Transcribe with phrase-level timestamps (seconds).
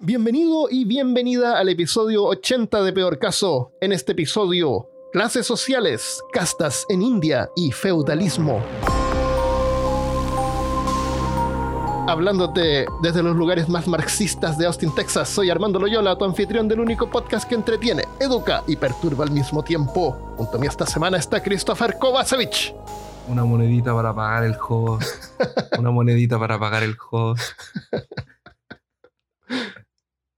[0.00, 3.70] Bienvenido y bienvenida al episodio 80 de Peor Caso.
[3.80, 8.60] En este episodio, clases sociales, castas en India y feudalismo.
[12.08, 16.80] Hablándote desde los lugares más marxistas de Austin, Texas, soy Armando Loyola, tu anfitrión del
[16.80, 20.34] único podcast que entretiene, educa y perturba al mismo tiempo.
[20.36, 22.74] Junto a mí esta semana está Christopher Kovacevic.
[23.28, 25.06] Una monedita para pagar el host.
[25.78, 27.44] Una monedita para pagar el host.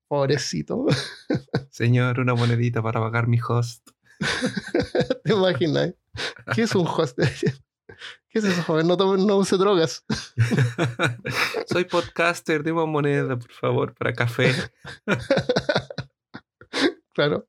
[0.09, 0.87] Pobrecito.
[1.70, 3.88] Señor, una monedita para pagar mi host.
[5.24, 5.95] ¿Te imaginas?
[6.55, 7.19] ¿Qué es un host?
[8.28, 8.87] ¿Qué es eso, joven?
[8.87, 10.05] No, tome- no use drogas.
[11.69, 14.52] Soy podcaster, dime una moneda, por favor, para café.
[17.14, 17.47] Claro.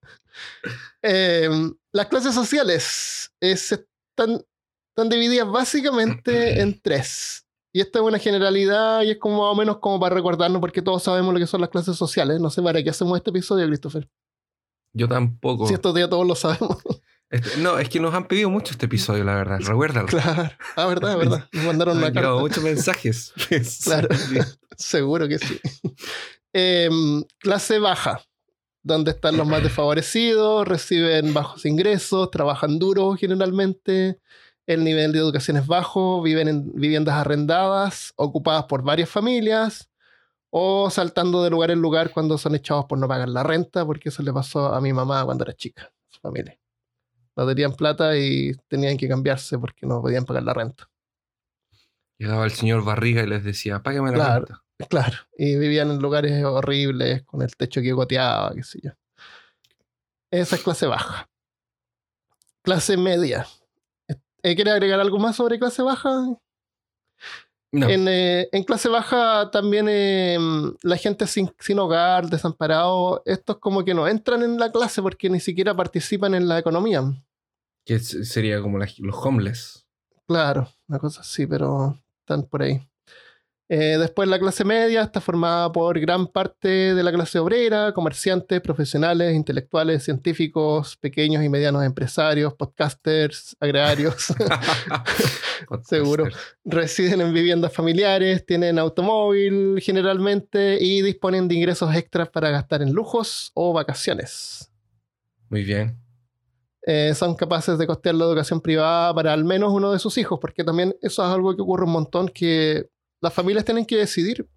[1.01, 1.49] Eh,
[1.91, 7.45] las clases sociales eh, están divididas básicamente en tres.
[7.77, 10.81] Y esta es una generalidad y es como más o menos como para recordarnos porque
[10.81, 12.41] todos sabemos lo que son las clases sociales.
[12.41, 14.09] No sé para qué hacemos este episodio, Christopher.
[14.93, 15.67] Yo tampoco.
[15.67, 16.79] Si estos días todos lo sabemos.
[17.29, 19.59] Este- no, es que nos han pedido mucho este episodio, la verdad.
[19.61, 20.07] Recuérdalo.
[20.07, 20.49] claro.
[20.75, 21.47] Ah, verdad, verdad.
[21.51, 22.31] Nos mandaron una carta.
[22.37, 23.31] muchos mensajes.
[23.83, 24.07] Claro.
[24.75, 25.59] Seguro que sí.
[26.53, 28.23] Em, clase baja,
[28.81, 34.19] donde están los más desfavorecidos, reciben bajos ingresos, trabajan duro generalmente,
[34.67, 39.89] el nivel de educación es bajo, viven en viviendas arrendadas, ocupadas por varias familias,
[40.49, 44.09] o saltando de lugar en lugar cuando son echados por no pagar la renta, porque
[44.09, 46.59] eso le pasó a mi mamá cuando era chica, su familia.
[47.35, 50.89] No tenían plata y tenían que cambiarse porque no podían pagar la renta.
[52.17, 54.45] Llegaba el señor Barriga y les decía, págame la Claro.
[54.47, 54.63] renta.
[54.89, 58.91] Claro, y vivían en lugares horribles, con el techo que goteaba, qué sé yo.
[60.29, 61.27] Esa es clase baja.
[62.61, 63.47] Clase media.
[64.43, 66.09] Eh, ¿Quiere agregar algo más sobre clase baja?
[67.71, 70.37] No, En, eh, en clase baja también eh,
[70.83, 75.29] la gente sin, sin hogar, desamparado, estos como que no entran en la clase porque
[75.29, 77.03] ni siquiera participan en la economía.
[77.85, 79.85] que sería como la- los homeless.
[80.27, 82.81] Claro, una cosa así, pero están por ahí.
[83.69, 88.61] Eh, después la clase media está formada por gran parte de la clase obrera, comerciantes,
[88.61, 94.27] profesionales, intelectuales, científicos, pequeños y medianos empresarios, podcasters, agrarios.
[95.83, 96.27] Seguro.
[96.63, 102.93] Residen en viviendas familiares, tienen automóvil generalmente y disponen de ingresos extras para gastar en
[102.93, 104.71] lujos o vacaciones.
[105.49, 105.97] Muy bien.
[106.85, 110.39] eh, son capaces de costear la educación privada para al menos uno de sus hijos,
[110.39, 112.89] porque también eso es algo que ocurre un montón, que
[113.21, 114.47] las familias tienen que decidir.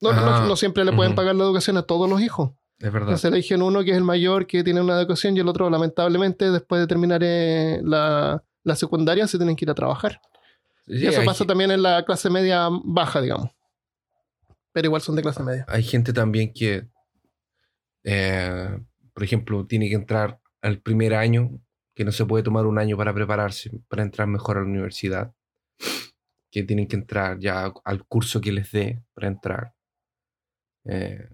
[0.00, 2.50] No, no- Ah, no siempre le pueden pagar la educación a todos los hijos.
[2.78, 3.08] Es verdad.
[3.08, 6.50] Entonces eligen uno que es el mayor, que tiene una educación, y el otro, lamentablemente,
[6.52, 10.20] después de terminar eh, la, la secundaria, se tienen que ir a trabajar.
[10.86, 13.50] Sí, y eso pasa también en la clase media baja, digamos.
[14.72, 15.64] Pero igual son de clase media.
[15.68, 16.86] hay gente también que,
[18.04, 18.78] eh,
[19.12, 21.50] por ejemplo, tiene que entrar al primer año,
[21.94, 25.32] que no se puede tomar un año para prepararse, para entrar mejor a la universidad,
[26.50, 29.74] que tienen que entrar ya al curso que les dé para entrar.
[30.84, 31.28] Eh,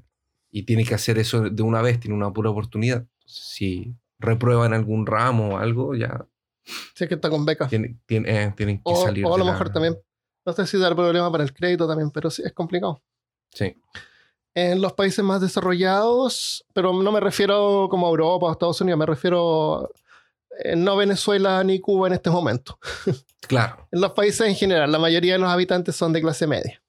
[0.51, 3.05] y tienen que hacer eso de una vez, tienen una pura oportunidad.
[3.27, 6.27] Si reprueban algún ramo o algo, ya
[6.95, 7.69] Si es que está con beca.
[7.69, 9.25] tienen, tienen, eh, tienen que O, salir.
[9.27, 9.97] o a lo la- mejor también.
[10.47, 13.03] No sé si dar problema para el crédito también, pero sí, es complicado.
[13.53, 13.77] Sí.
[14.57, 18.99] en los países más desarrollados, pero no me refiero como a Europa o Estados Unidos,
[19.01, 19.91] me refiero
[20.77, 22.79] no Venezuela ni Cuba en este momento.
[23.49, 23.89] Claro.
[23.93, 26.81] En los países en general, la mayoría de los habitantes son de clase media.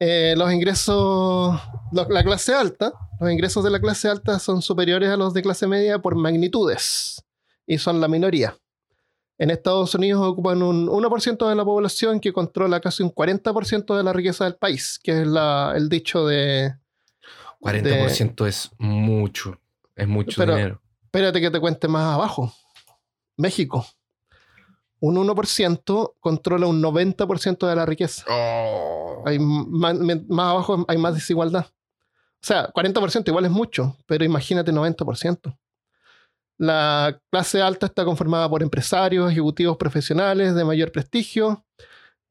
[0.00, 1.60] Eh, los ingresos,
[1.92, 5.42] lo- la clase alta, los ingresos de la clase alta son superiores a los de
[5.42, 7.24] clase media por magnitudes
[7.66, 8.56] y son la minoría.
[9.38, 14.02] En Estados Unidos ocupan un 1% de la población que controla casi un 40% de
[14.02, 16.74] la riqueza del país, que es la- el dicho de,
[17.60, 19.58] 40% es mucho.
[19.94, 20.81] Es mucho Pero- dinero.
[21.12, 22.50] Espérate que te cuente más abajo.
[23.36, 23.84] México.
[24.98, 28.24] Un 1% controla un 90% de la riqueza.
[28.30, 29.22] Oh.
[29.26, 31.66] Hay más, más abajo hay más desigualdad.
[31.66, 35.54] O sea, 40% igual es mucho, pero imagínate 90%.
[36.56, 41.62] La clase alta está conformada por empresarios, ejecutivos profesionales de mayor prestigio,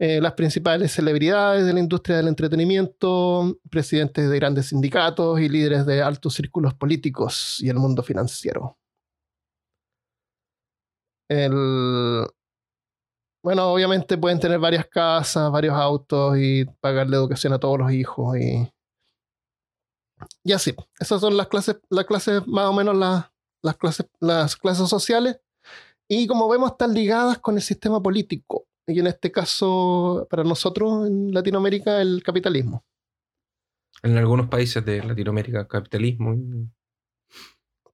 [0.03, 5.85] eh, las principales celebridades de la industria del entretenimiento, presidentes de grandes sindicatos y líderes
[5.85, 8.79] de altos círculos políticos y el mundo financiero.
[11.29, 12.25] El,
[13.43, 18.35] bueno, obviamente pueden tener varias casas, varios autos y pagarle educación a todos los hijos
[18.39, 18.73] y,
[20.43, 20.73] y así.
[20.99, 23.29] Esas son las clases, las clases más o menos las,
[23.61, 25.39] las, clases, las clases sociales
[26.07, 31.07] y como vemos están ligadas con el sistema político y en este caso para nosotros
[31.07, 32.83] en Latinoamérica el capitalismo.
[34.03, 36.35] En algunos países de Latinoamérica, capitalismo.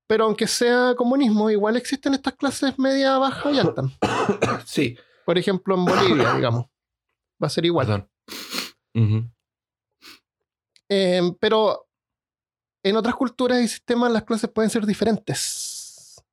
[0.07, 3.84] Pero aunque sea comunismo, igual existen estas clases media, baja y alta.
[4.66, 4.98] Sí.
[5.25, 6.68] Por ejemplo, en Bolivia, digamos.
[7.42, 7.86] Va a ser igual.
[8.94, 9.33] Perdón.
[10.90, 11.88] Eh, pero
[12.83, 16.24] en otras culturas y sistemas las clases pueden ser diferentes.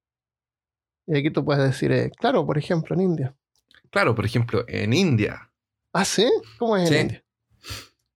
[1.06, 3.36] Y aquí tú puedes decir, eh, claro, por ejemplo, en India.
[3.94, 5.52] Claro, por ejemplo, en India.
[5.92, 6.26] ¿Ah, sí?
[6.58, 7.00] ¿Cómo es en Sí.
[7.02, 7.24] India?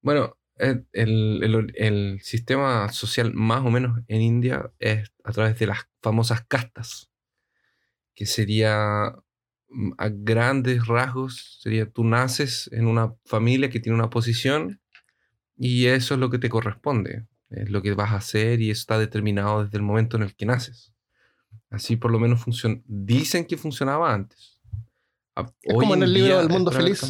[0.02, 5.56] Bueno, eh, el, el- el sistema social más o menos en India es a través
[5.60, 7.12] de las famosas castas,
[8.16, 9.14] que sería
[9.68, 14.80] mm, a grandes rasgos, sería tú naces en una familia que tiene una posición
[15.56, 18.80] y eso es lo que te corresponde, es lo que vas a hacer y eso
[18.80, 20.92] está determinado desde el momento en el que naces.
[21.70, 22.44] Así por lo menos.
[22.86, 24.57] Dicen que funcionaba antes.
[25.38, 27.02] A- Es como en el libro del mundo feliz.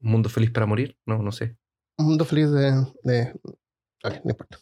[0.00, 0.96] ¿Un mundo feliz para morir?
[1.06, 1.56] No, no sé.
[1.98, 2.72] Un mundo feliz de.
[3.02, 3.32] de...
[4.02, 4.58] No importa.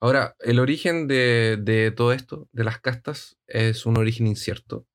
[0.00, 4.86] Ahora, el origen de, de todo esto, de las castas, es un origen incierto.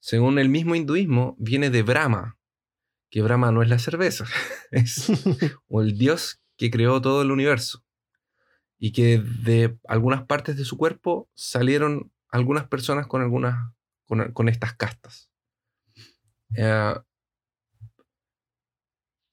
[0.00, 2.36] Según el mismo hinduismo, viene de Brahma,
[3.10, 4.26] que Brahma no es la cerveza,
[4.70, 5.06] es
[5.68, 7.84] o el dios que creó todo el universo.
[8.78, 13.72] Y que de algunas partes de su cuerpo salieron algunas personas con algunas
[14.04, 15.30] con, con estas castas.
[16.56, 16.94] Eh,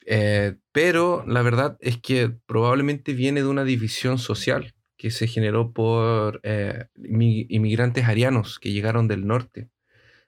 [0.06, 5.74] eh, pero la verdad es que probablemente viene de una división social que se generó
[5.74, 9.70] por eh, inmi- inmigrantes arianos que llegaron del norte.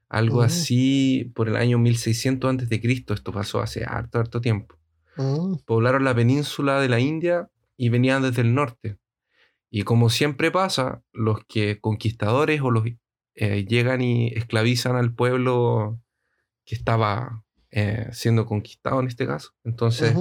[0.10, 0.45] Algo Mm.
[0.45, 3.13] así por el año 1600 antes de Cristo.
[3.13, 4.78] Esto pasó hace harto, harto tiempo.
[5.18, 8.98] Mm, Poblaron la península de la India y venían desde el norte.
[9.72, 12.86] Y como siempre pasa, los que conquistadores o los
[13.36, 16.00] eh, llegan y esclavizan al pueblo
[16.65, 19.56] que estaba eh, siendo conquistado en este caso.
[19.63, 20.15] Entonces,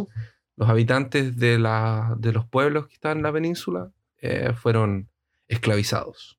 [0.57, 5.11] los habitantes de, la, de los pueblos que estaban en la península eh, fueron
[5.49, 6.39] esclavizados.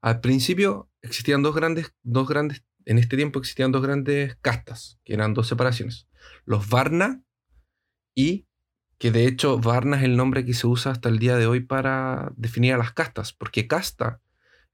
[0.00, 5.14] Al principio existían dos grandes, dos grandes, en este tiempo existían dos grandes castas, que
[5.14, 6.08] eran dos separaciones.
[6.44, 7.22] Los Varna
[8.14, 8.46] y
[8.98, 11.60] que de hecho Varna es el nombre que se usa hasta el día de hoy
[11.60, 14.20] para definir a las castas, porque casta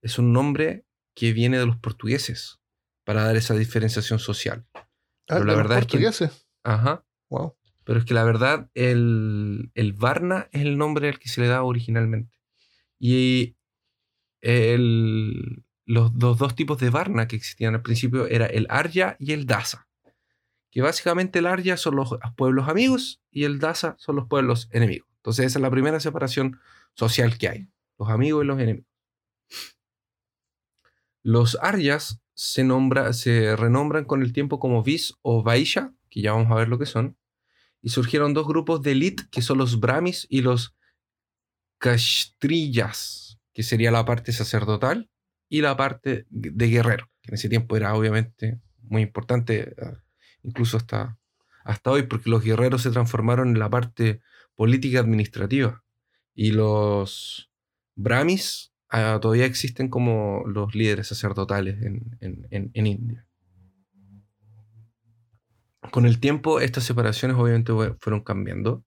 [0.00, 2.60] es un nombre que viene de los portugueses
[3.04, 4.66] para dar esa diferenciación social.
[4.74, 4.86] Ah,
[5.26, 5.96] Pero la verdad es que-.
[6.64, 7.04] Ajá.
[7.30, 7.54] Wow.
[7.84, 11.48] Pero es que la verdad, el, el Varna es el nombre al que se le
[11.48, 12.38] da originalmente.
[12.98, 13.56] Y
[14.40, 19.32] el- los, los dos tipos de Varna que existían al principio era el Arya y
[19.32, 19.86] el Dasa.
[20.70, 25.08] Que básicamente el Arya son los pueblos amigos y el Dasa son los pueblos enemigos.
[25.16, 26.58] Entonces esa es la primera separación
[26.94, 27.68] social que hay.
[27.98, 28.88] Los amigos y los enemigos.
[31.24, 36.32] Los Aryas se, nombra, se renombran con el tiempo como Vis o Vaisha, que ya
[36.32, 37.16] vamos a ver lo que son.
[37.80, 40.76] Y surgieron dos grupos de elite, que son los Brahmis y los
[41.78, 45.10] Kashtriyas, que sería la parte sacerdotal
[45.48, 49.96] y la parte de guerrero, que en ese tiempo era obviamente muy importante, eh,
[50.42, 51.18] incluso hasta,
[51.64, 54.20] hasta hoy, porque los guerreros se transformaron en la parte
[54.56, 55.82] política administrativa.
[56.34, 57.50] Y los
[57.94, 63.26] Brahmis ah, todavía existen como los líderes sacerdotales en, en- en- India.
[65.90, 68.84] Con el tiempo, estas separaciones obviamente fue- fueron cambiando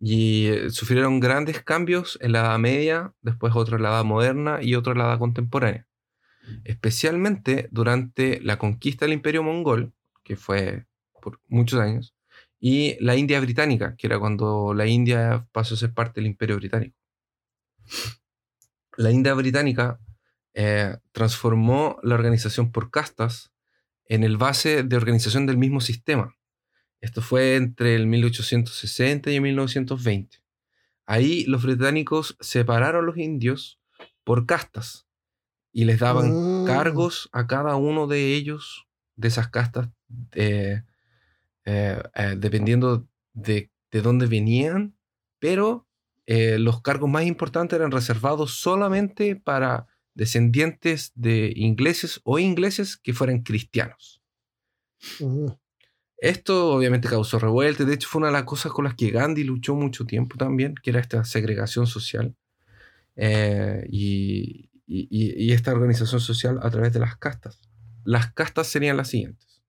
[0.00, 4.58] y eh, sufrieron grandes cambios en la Edad Media, después otro en la Edad Moderna
[4.62, 5.86] y otro en la Edad Contemporánea.
[6.64, 9.92] Especialmente durante la conquista del Imperio Mongol,
[10.24, 10.86] que fue
[11.22, 12.14] por muchos años,
[12.60, 16.56] y la India Británica, que era cuando la India pasó a ser parte del Imperio
[16.56, 16.96] Británico.
[18.98, 20.00] La India Británica
[20.54, 23.52] eh, transformó la organización por castas
[24.06, 26.36] en el base de organización del mismo sistema.
[27.00, 30.38] Esto fue entre el 1860 y el 1920.
[31.06, 33.80] Ahí los británicos separaron a los indios
[34.24, 35.06] por castas
[35.72, 36.66] y les daban Mm.
[36.66, 39.88] cargos a cada uno de ellos, de esas castas,
[40.32, 40.82] eh,
[41.64, 44.96] eh, eh, dependiendo de, de dónde venían,
[45.38, 45.87] pero
[46.30, 53.14] eh, los cargos más importantes eran reservados solamente para descendientes de ingleses o ingleses que
[53.14, 54.20] fueran cristianos.
[56.18, 59.42] Esto obviamente causó revuelta, de hecho fue una de las cosas con las que Gandhi
[59.44, 62.36] luchó mucho tiempo también, que era esta segregación social
[63.16, 67.60] eh, y, y- y- y esta organización social a través de las castas.
[68.04, 69.62] Las castas serían las siguientes.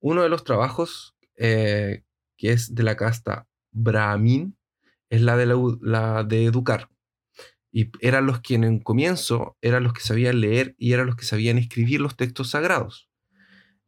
[0.00, 2.02] Uno de los trabajos eh,
[2.36, 4.54] que es de la casta Brahmin
[5.10, 6.90] es la de, la, la de educar.
[7.70, 11.16] Y eran los que en un comienzo eran los que sabían leer y eran los
[11.16, 13.08] que sabían escribir los textos sagrados.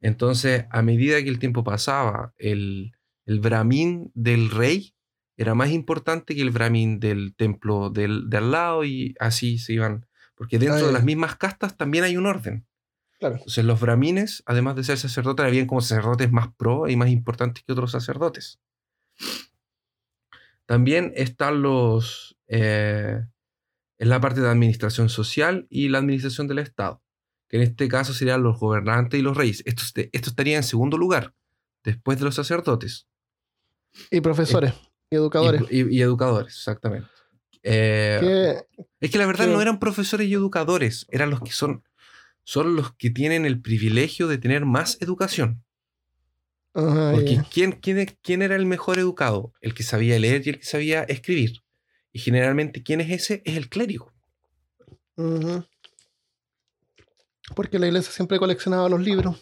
[0.01, 2.93] Entonces, a medida que el tiempo pasaba, el,
[3.25, 4.97] el brahmin del rey
[5.37, 9.75] era más importante que el Brahmin del templo del, de al lado y así se
[9.75, 10.07] iban.
[10.35, 12.67] Porque dentro de las mismas castas también hay un orden.
[13.19, 13.37] Claro.
[13.37, 17.65] Entonces los brahmines, además de ser sacerdotes, habían como sacerdotes más pro y más importantes
[17.65, 18.61] que otros sacerdotes.
[20.67, 22.37] También están los...
[22.49, 23.21] eh,
[23.99, 27.03] en la parte de administración social y la administración del Estado,
[27.49, 29.63] que en este caso serían los gobernantes y los reyes.
[29.65, 29.83] Esto,
[30.13, 31.35] esto estaría en segundo lugar,
[31.83, 33.09] después de los sacerdotes.
[34.11, 34.75] Y profesores
[35.11, 35.63] y Y, educadores.
[35.71, 37.09] y- y educadores, exactamente.
[37.63, 38.61] Eh,
[39.01, 41.83] es que la verdad no eran profesores y educadores, eran los que son,
[42.45, 45.65] son los que tienen el privilegio de tener más educación.
[46.77, 47.43] Ajá, Porque.
[47.51, 49.53] ¿quién, quién, quién era el mejor educado?
[49.63, 51.63] El que sabía leer y el que sabía escribir.
[52.13, 53.43] Y generalmente, ¿quién es ese?
[53.47, 54.13] Es el clérigo.
[55.17, 55.65] Ujú.
[57.55, 59.41] Porque la iglesia siempre coleccionaba los libros.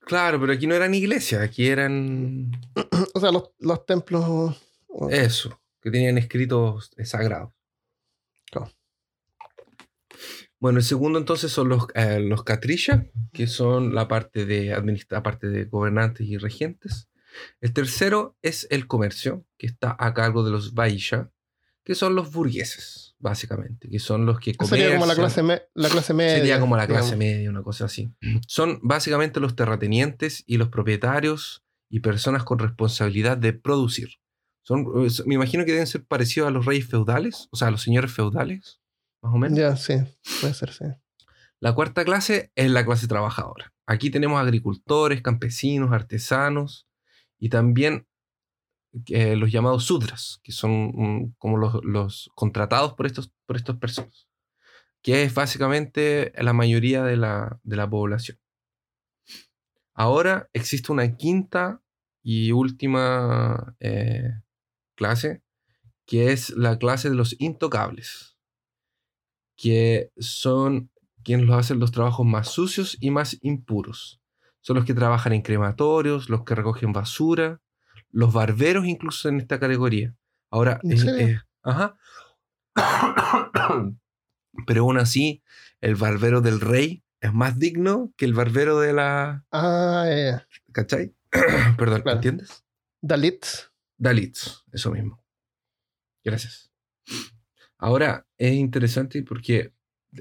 [0.00, 2.50] Claro, pero aquí no eran iglesias, aquí eran
[3.14, 4.54] O sea, los, los templos.
[5.10, 7.52] eso, que tenían escritos sagrados.
[8.50, 8.70] Claro.
[10.64, 13.04] Bueno, el segundo entonces son los, eh, los Katrisha,
[13.34, 17.06] que son la parte de administra parte de gobernantes y regentes.
[17.60, 21.30] El tercero es el comercio, que está a cargo de los Vaisha,
[21.84, 25.16] que son los burgueses, básicamente, que son los que Sería como la comercian.
[25.26, 26.34] clase, me- la clase media.
[26.38, 27.18] Sería como la clase digamos.
[27.18, 28.14] media, una cosa así.
[28.48, 34.12] Son básicamente los terratenientes y los propietarios y personas con responsabilidad de producir.
[34.62, 37.70] Son, es- me imagino que deben ser parecidos a los reyes feudales, o sea, a
[37.70, 38.80] los señores feudales,
[39.24, 39.58] más o menos.
[39.58, 39.94] Ya, sí,
[40.40, 40.84] puede ser, sí.
[41.58, 43.72] La cuarta clase es la clase trabajadora.
[43.86, 46.86] Aquí tenemos agricultores, campesinos, artesanos
[47.38, 48.06] y también
[49.06, 54.28] eh, los llamados sudras, que son como los, los contratados por estos, por estas personas,
[55.02, 58.38] que es básicamente la mayoría de la, de la población.
[59.94, 61.82] Ahora existe una quinta
[62.22, 64.42] y última eh,
[64.96, 65.42] clase,
[66.06, 68.33] que es la clase de los intocables,
[69.56, 70.90] que son
[71.22, 74.20] quienes los hacen los trabajos más sucios y más impuros.
[74.60, 77.60] Son los que trabajan en crematorios, los que recogen basura,
[78.10, 80.14] los barberos incluso en esta categoría.
[80.50, 81.26] Ahora, ¿En serio?
[81.26, 81.96] eh, ajá.
[84.66, 85.42] Pero aún así,
[85.80, 89.44] el barbero del rey es más digno que el barbero de la...
[89.50, 90.40] Ah, eh,
[90.72, 91.14] ¿Cachai?
[91.78, 92.16] Perdón, Claro.
[92.16, 92.64] ¿entiendes?
[93.00, 93.70] Dalits.
[93.96, 95.22] Dalits, eso mismo.
[96.22, 96.70] Gracias.
[97.84, 99.74] Ahora, es interesante porque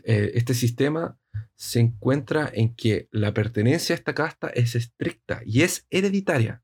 [0.03, 1.17] eh, este sistema
[1.55, 6.61] se encuentra en que la pertenencia a esta casta es estricta y es hereditaria.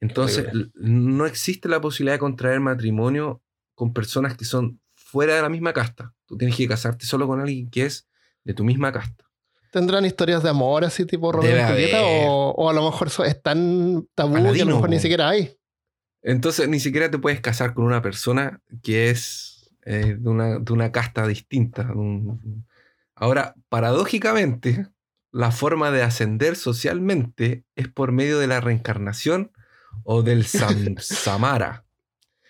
[0.00, 3.42] Entonces, no existe la posibilidad de contraer matrimonio
[3.74, 6.14] con personas que son fuera de la misma casta.
[6.24, 8.08] Tú tienes que casarte solo con alguien que es
[8.42, 9.30] de tu misma casta.
[9.70, 12.26] ¿Tendrán historias de amor así tipo Romeo.
[12.26, 15.28] O, o a lo mejor eso es tan tabú que a lo mejor ni siquiera
[15.28, 15.58] hay.
[16.22, 19.59] Entonces, ni siquiera te puedes casar con una persona que es
[19.92, 21.90] eh, de, una, de una casta distinta.
[21.92, 22.66] un-
[23.14, 24.86] Ahora, paradójicamente,
[25.32, 29.52] la forma de ascender socialmente es por medio de la reencarnación
[30.04, 31.84] o del samsara.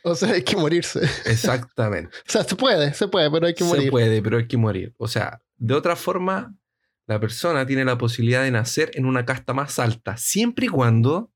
[0.03, 1.01] O sea, hay que morirse.
[1.27, 2.17] Exactamente.
[2.27, 3.91] O sea, se puede, se puede, pero hay que Se morir.
[3.91, 4.95] puede, pero hay que morir.
[4.97, 6.55] O sea, de otra forma,
[7.07, 11.31] la persona tiene la posibilidad de nacer en una casta más alta, siempre y cuando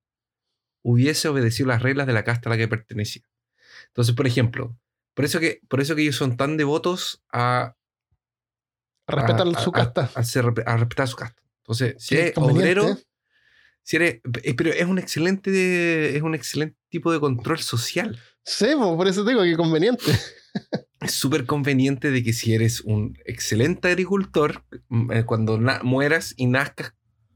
[0.82, 3.22] hubiese obedecido las reglas de la casta a la que pertenecía.
[3.88, 4.74] Entonces, por ejemplo,
[5.14, 7.74] por eso que, por eso que ellos son tan devotos a,
[9.06, 10.10] Respetar a- su a- casta.
[10.66, 11.42] a respetar su casta.
[11.58, 12.98] Entonces, si eres obrero,
[13.82, 18.18] si eres, eh, pero es un excelente, es un excelente tipo de control social.
[18.44, 20.04] Sí, po, por eso digo que conveniente.
[21.00, 26.46] es súper conveniente de que si eres un excelente agricultor, mm, eh, cuando mueras y
[26.46, 26.94] nazcas,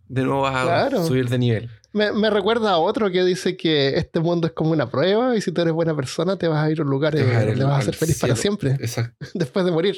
[0.08, 1.06] de nuevo vas a Claro.
[1.06, 1.70] subir de nivel.
[1.92, 5.40] Me, me recuerda a otro que dice que este mundo es como una prueba y
[5.40, 7.36] si tú eres buena persona te vas a ir a un lugar Te y vas
[7.36, 9.26] a ir le vas a al ser feliz para siempre, Exacto.
[9.34, 9.96] después de morir.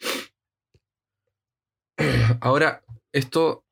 [2.40, 3.64] Ahora, esto,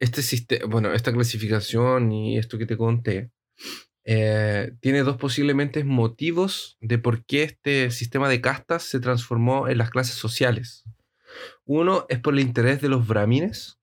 [0.00, 3.30] este sistema, bueno, esta clasificación y esto que te conté,
[4.04, 9.78] eh, tiene dos posiblemente motivos de por qué este sistema de castas se transformó en
[9.78, 10.84] las clases sociales.
[11.64, 13.78] Uno es por el interés de los brahmines,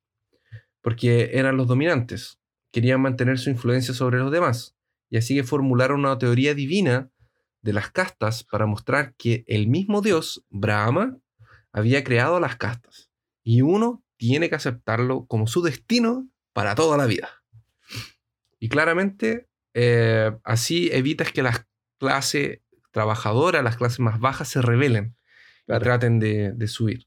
[0.90, 2.40] porque eran los dominantes,
[2.72, 4.76] querían mantener su influencia sobre los demás,
[5.08, 7.12] y así que formularon una teoría divina
[7.62, 11.20] de las castas para mostrar que el mismo Dios, Brahma,
[11.72, 13.12] había creado las castas,
[13.44, 17.30] y uno tiene que aceptarlo como su destino para toda la vida.
[18.58, 21.68] Y claramente, eh, así evitas que las
[22.00, 25.16] clases trabajadoras, las clases más bajas, se rebelen
[25.68, 25.82] Claro.
[25.82, 27.06] y traten de, de subir.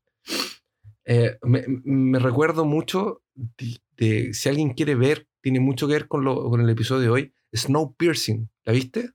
[1.05, 6.25] Eh, me, recuerdo mucho de, de- si alguien quiere ver, tiene mucho que ver con,
[6.25, 8.49] lo- con el episodio de hoy, Snowpiercing.
[8.65, 9.11] ¿La viste?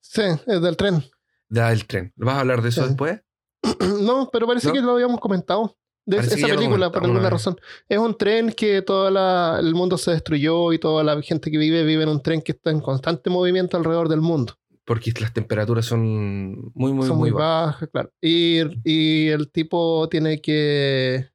[0.00, 1.04] Sí, es del tren.
[1.48, 2.12] Da del tren.
[2.16, 2.88] ¿Vas a hablar de eso Sí.
[2.88, 3.20] después?
[4.02, 4.72] no, pero parece ¿No?
[4.74, 5.76] que lo habíamos comentado.
[6.04, 7.56] De Parece esa película, por alguna razón.
[7.88, 9.06] Es un tren que todo
[9.60, 12.50] el mundo se destruyó y toda la gente que vive vive en un tren que
[12.50, 14.54] está en constante movimiento alrededor del mundo.
[14.84, 16.02] Porque las temperaturas son
[16.74, 17.74] muy, muy, Son muy muy bajas.
[17.74, 18.12] bajas, claro.
[18.20, 21.30] Y, y el tipo tiene que.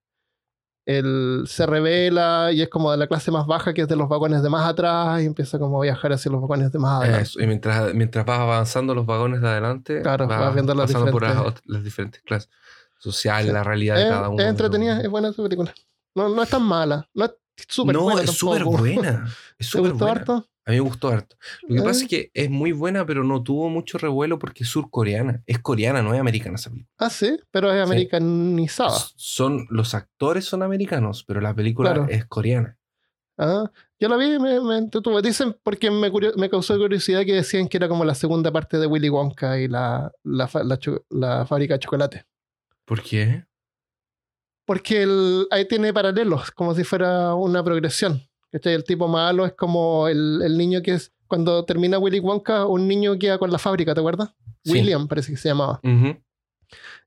[0.85, 4.07] Él se revela y es como de la clase más baja, que es de los
[4.07, 7.23] vagones de más atrás, y empieza como a viajar hacia los vagones de más adelante.
[7.23, 11.11] Eso, Y mientras, mientras vas avanzando los vagones de adelante, Claro, vas viendo las pasando
[11.11, 12.49] por las, diferentes- las diferentes clases
[12.99, 13.53] sociales, Sí.
[13.53, 14.41] la realidad de Es, cada uno.
[14.41, 15.73] es entretenida, es buena esa película.
[16.15, 17.09] No, no es tan mala.
[17.13, 17.31] No es
[17.85, 18.21] no, buena.
[18.23, 19.25] es súper buena.
[19.59, 20.19] Es ¿Te súper gustó buena.
[20.19, 20.49] harto?
[20.65, 21.35] A mí me gustó harto.
[21.67, 22.03] Lo que pasa Eh.
[22.03, 25.41] es que es muy buena, pero no tuvo mucho revuelo porque es surcoreana.
[25.47, 26.93] Es coreana, no es americana esa película.
[26.99, 28.97] Ah, sí, pero es americanizada.
[29.15, 32.07] Son, los actores son americanos, pero la película Claro.
[32.09, 32.77] es coreana.
[33.39, 35.21] Ah, yo la vi y me, me entretuvo.
[35.21, 38.77] Dicen, porque me, curio- me causó curiosidad que decían que era como la segunda parte
[38.77, 42.25] de Willy Wonka y la, la, la la fábrica de chocolate.
[42.85, 43.45] ¿Por qué?
[44.67, 48.21] Porque el- ahí tiene paralelos, como si fuera una progresión.
[48.51, 48.73] ¿cachai?
[48.73, 51.11] El tipo malo es como el, el niño que es.
[51.27, 54.29] Cuando termina Willy Wonka, un niño queda con la fábrica, ¿te acuerdas?
[54.63, 54.73] Sí.
[54.73, 55.79] William parece que se llamaba.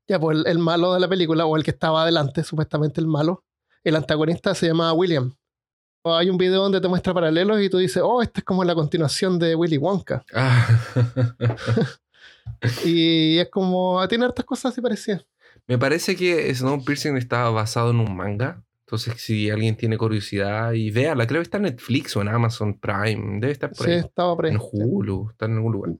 [0.07, 3.07] Ya, pues el, el malo de la película, o el que estaba adelante, supuestamente el
[3.07, 3.43] malo,
[3.83, 5.35] el antagonista se llamaba William.
[6.03, 8.63] O Hay un video donde te muestra paralelos y tú dices, oh, esta es como
[8.63, 10.23] la continuación de Willy Wonka.
[10.33, 10.67] Ah.
[12.85, 15.25] Y es como, tiene hartas cosas así parecidas.
[15.67, 18.63] Me parece que Snowpiercer está basado en un manga.
[18.81, 22.77] Entonces, si alguien tiene curiosidad y véala, creo que está en Netflix o en Amazon
[22.77, 23.39] Prime.
[23.39, 23.99] Debe estar por Sí, ahí.
[23.99, 24.51] estaba por ahí.
[24.53, 25.91] En Hulu, está en algún lugar.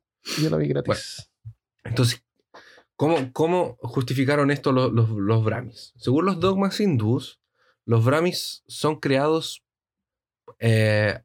[0.41, 1.31] Yo lo vi gratis.
[1.85, 2.21] Entonces,
[2.97, 5.93] ¿cómo, cómo justificaron esto los, los, los Brahmis?
[5.95, 7.39] Según los dogmas hindús,
[7.85, 9.63] los Brahmis son creados.
[10.59, 11.19] eh,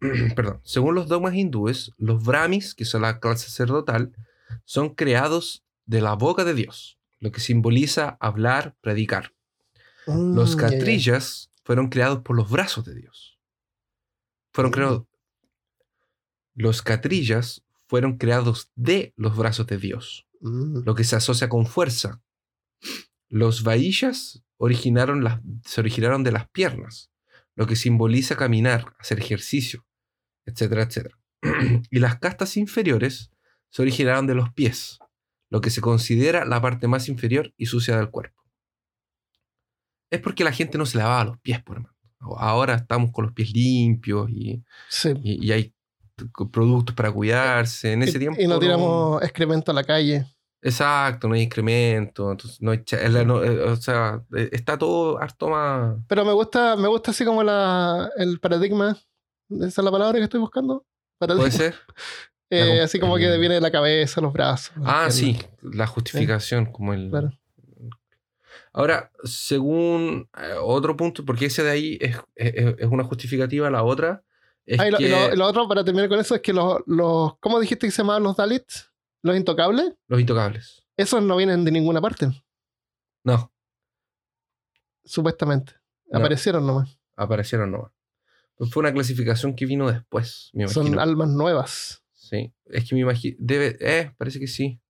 [0.34, 0.60] perdón.
[0.64, 4.12] Según los dogmas hindúes, los Brahmis, que son la clase sacerdotal,
[4.64, 9.34] son creados de la boca de Dios, lo que simboliza hablar, predicar.
[10.06, 10.68] Los Mm, ya.
[10.68, 13.38] catrillas fueron creados por los brazos de Dios.
[14.52, 14.74] Fueron Mm.
[14.74, 15.02] creados.
[16.54, 20.82] Los catrillas fueron creados de los brazos de Dios, Mm.
[20.84, 22.20] lo que se asocia con fuerza.
[23.28, 27.10] Los vaishas originaron las, se originaron de las piernas,
[27.54, 29.86] lo que simboliza caminar, hacer ejercicio,
[30.44, 31.18] etcétera, etcétera.
[31.90, 33.30] y las castas inferiores
[33.70, 34.98] se originaron de los pies,
[35.50, 38.42] lo que se considera la parte más inferior y sucia del cuerpo.
[40.10, 41.94] Es porque la gente no se lavaba los pies, por hermano.
[42.38, 45.12] Ahora estamos con los pies limpios y, Sí.
[45.22, 45.74] y- y hay
[46.50, 47.92] productos para cuidarse.
[47.92, 48.40] En ese y, tiempo.
[48.40, 50.26] y no tiramos excremento a la calle.
[50.60, 52.32] Exacto, no hay excremento.
[52.32, 55.96] Entonces no hay la- no, eh, o sea, eh, está todo harto más.
[56.08, 58.98] Pero me gusta, me gusta así como la, el paradigma.
[59.50, 60.84] ¿Esa es la palabra que estoy buscando?
[61.18, 61.48] Paradigma.
[61.48, 61.74] ¿Puede ser?
[62.50, 64.72] Eh, así como que viene de la cabeza, los brazos.
[64.84, 67.10] Ah, sí, la justificación, como el.
[67.10, 67.32] Claro.
[68.72, 73.82] Ahora, según eh, otro punto, porque ese de ahí es, es- es una justificativa, la
[73.82, 74.22] otra
[74.66, 77.36] es Ah, y lo, que lo- otro, para terminar con eso, es que los, los
[77.38, 78.90] ¿cómo dijiste que se llamaban los Dalits?
[79.22, 79.94] Los intocables.
[80.06, 80.82] los intocables.
[80.96, 82.28] Esos no vienen de ninguna parte,
[83.24, 83.52] No,
[85.04, 85.72] supuestamente.
[86.10, 86.18] No.
[86.18, 86.98] Aparecieron nomás.
[87.16, 87.92] aparecieron nomás.
[88.56, 90.84] Pues fue una clasificación que vino después, me imagino.
[90.86, 92.02] Son almas nuevas.
[92.28, 93.36] Sí, es que me imagino.
[93.38, 93.76] Debe.
[93.80, 94.80] Eh, parece que sí.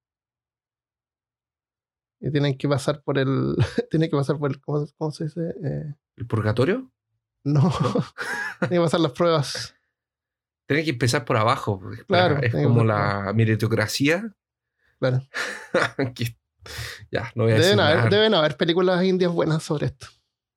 [2.20, 3.54] Y tienen que pasar por el.
[3.90, 4.60] tienen que pasar por el.
[4.60, 5.40] ¿Cómo, cómo se dice?
[5.64, 6.90] Eh, ¿El purgatorio?
[7.44, 7.70] no.
[8.60, 9.74] tienen que pasar las pruebas.
[10.66, 11.78] Tiene que empezar por abajo.
[11.80, 14.34] porque, Claro, Es como la meritocracia.
[14.98, 15.22] Claro.
[16.14, 16.36] que-
[17.10, 18.10] ya, no voy a decir Deben haber, nada.
[18.10, 20.08] deben haber películas indias buenas sobre esto.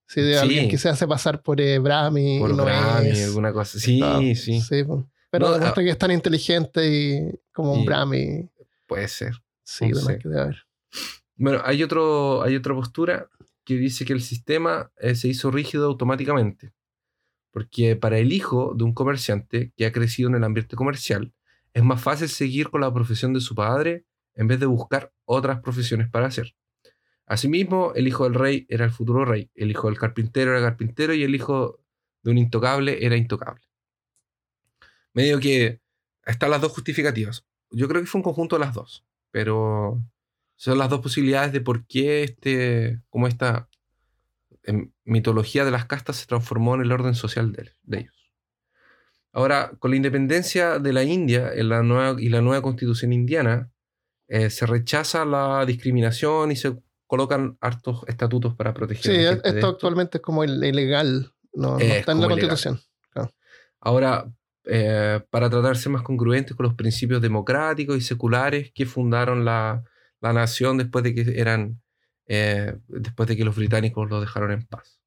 [0.08, 0.40] Si de Sí.
[0.40, 3.80] alguien que se hace pasar por eh, Brahmi por no Brahmi, alguna cosa.
[3.80, 5.10] Sí, sí, sí, po.
[5.32, 8.50] Pero No, demuestra que es tan inteligente y como un Y- Brahmi.
[8.86, 9.34] puede ser.
[9.64, 10.20] Sí, no de más sé.
[10.20, 10.66] que debe haber.
[11.38, 13.30] Bueno, hay, otro, hay otra postura
[13.64, 16.74] que dice que el sistema eh, se hizo rígido automáticamente.
[17.52, 21.34] Porque para el hijo de un comerciante que ha crecido en el ambiente comercial,
[21.74, 25.60] es más fácil seguir con la profesión de su padre en vez de buscar otras
[25.62, 26.54] profesiones para hacer.
[27.26, 31.14] Asimismo, el hijo del rey era el futuro rey, el hijo del carpintero era carpintero
[31.14, 31.80] y el hijo
[32.24, 33.64] de un intocable era intocable.
[35.14, 35.82] Medio que
[36.26, 37.46] están las dos justificativas.
[37.72, 40.02] Yo creo que fue un conjunto de las dos, pero
[40.56, 43.68] son las dos posibilidades de por qué este, como esta
[44.64, 48.32] em, mitología de las castas se transformó en el orden social de, de ellos.
[49.34, 53.72] Ahora, con la independencia de la India en la nueva, y la nueva constitución indiana,
[54.28, 59.22] eh, se rechaza la discriminación y se colocan hartos estatutos para proteger Sí, a la
[59.24, 61.34] es- gente de esto actualmente es como il- ilegal.
[61.54, 62.80] No, no Es está en la constitución.
[63.80, 64.32] Ahora,
[64.66, 69.44] eh, para tratar de ser más congruentes con los principios democráticos y seculares que fundaron
[69.44, 69.84] la,
[70.22, 71.82] nación después de que eran
[72.28, 75.02] eh, después de que los británicos lo dejaron en paz.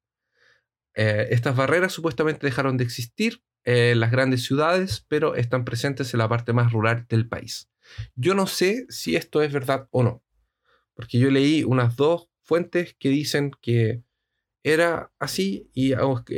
[0.93, 6.19] Eh, estas barreras supuestamente dejaron de existir en las grandes ciudades, pero están presentes en
[6.19, 7.69] la parte más rural del país.
[8.15, 10.23] Yo no sé si esto es verdad o no,
[10.93, 14.03] porque yo leí unas dos fuentes que dicen que
[14.63, 15.93] era así y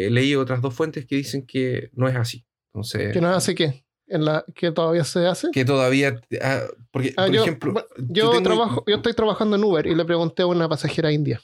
[0.10, 2.46] leí otras dos fuentes que dicen que no es así.
[2.77, 3.83] Entonces, ¿Que no así qué?
[4.07, 5.49] ¿En la, ¿Que todavía se hace?
[5.51, 6.19] Que todavía...
[6.41, 6.61] Ah,
[6.91, 7.73] porque, Ah, por yo, ejemplo...
[7.97, 11.11] yo yo, tengo- trabajo, yo estoy trabajando en Uber y le pregunté a una pasajera
[11.11, 11.41] india.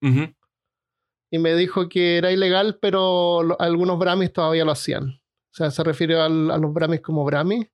[0.00, 5.20] Y me dijo que era ilegal, pero lo- algunos Brahmis todavía lo hacían.
[5.50, 7.66] O sea, se refiere al- a los Brahmis como Brahmis,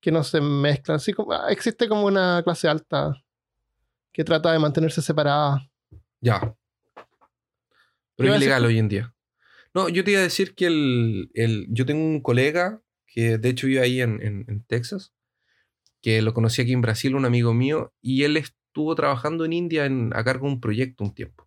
[0.00, 0.96] que no se mezclan.
[0.96, 3.14] Así como, ah, existe como una clase alta
[4.12, 5.68] que trata de mantenerse separada.
[6.20, 6.40] Ya.
[6.40, 7.04] ¿Qué
[8.16, 9.14] Pero es ilegal hoy en día.
[9.76, 13.48] No, yo te iba a decir que el, el- yo tengo un colega que de
[13.50, 15.12] hecho vive ahí en, en- en Texas,
[16.02, 19.84] que lo conocí aquí en Brasil, un amigo mío, y él estuvo trabajando en India
[19.86, 21.46] en- a cargo de un proyecto un tiempo.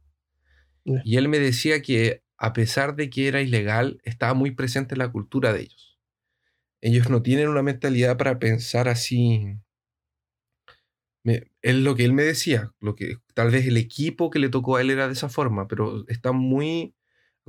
[1.03, 4.99] Y él me decía que a pesar de que era ilegal, estaba muy presente en
[4.99, 5.99] la cultura de ellos.
[6.81, 9.57] Ellos no tienen una mentalidad para pensar así.
[11.23, 14.49] Me- es lo que él me decía, lo que tal vez el equipo que le
[14.49, 16.93] tocó a él era de esa forma, pero están muy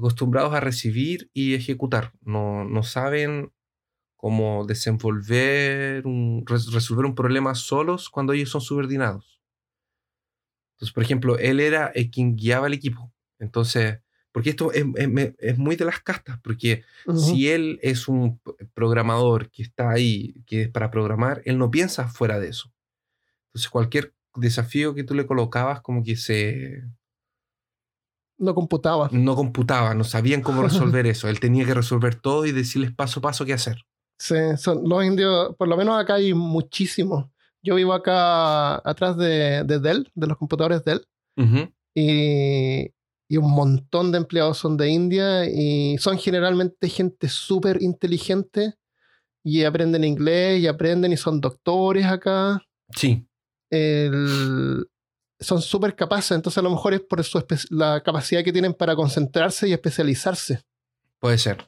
[0.01, 2.13] acostumbrados a recibir y ejecutar.
[2.23, 3.53] No, no saben
[4.17, 9.41] cómo desenvolver, un, res- resolver un problema solos cuando ellos son subordinados.
[10.77, 13.13] Entonces, por ejemplo, él era el quien guiaba el equipo.
[13.39, 14.01] Entonces,
[14.33, 17.19] porque esto es, es- es muy de las castas, porque Ujú.
[17.19, 18.41] si él es un
[18.75, 22.73] programador que está ahí, que es para programar, él no piensa fuera de eso.
[23.49, 26.85] Entonces, cualquier desafío que tú le colocabas, como que se
[28.41, 29.09] No computaba.
[29.13, 31.29] no computaba, no sabían cómo resolver eso.
[31.29, 33.77] Él tenía que resolver todo y decirles paso a paso qué hacer.
[34.19, 37.27] Sí, son, los indios, por lo menos acá hay muchísimos.
[37.63, 41.71] Yo vivo acá atrás de, de Dell, de los computadores Dell, Ujú.
[41.95, 42.91] y,
[43.29, 48.75] y un montón de empleados son de India y son generalmente gente súper inteligente
[49.45, 52.61] y aprenden inglés y aprenden y son doctores acá.
[52.97, 53.27] Sí,
[53.71, 54.87] El-
[55.41, 58.95] son súper capaces, entonces a lo mejor es por su la capacidad que tienen para
[58.95, 60.63] concentrarse y especializarse.
[61.19, 61.67] puede ser.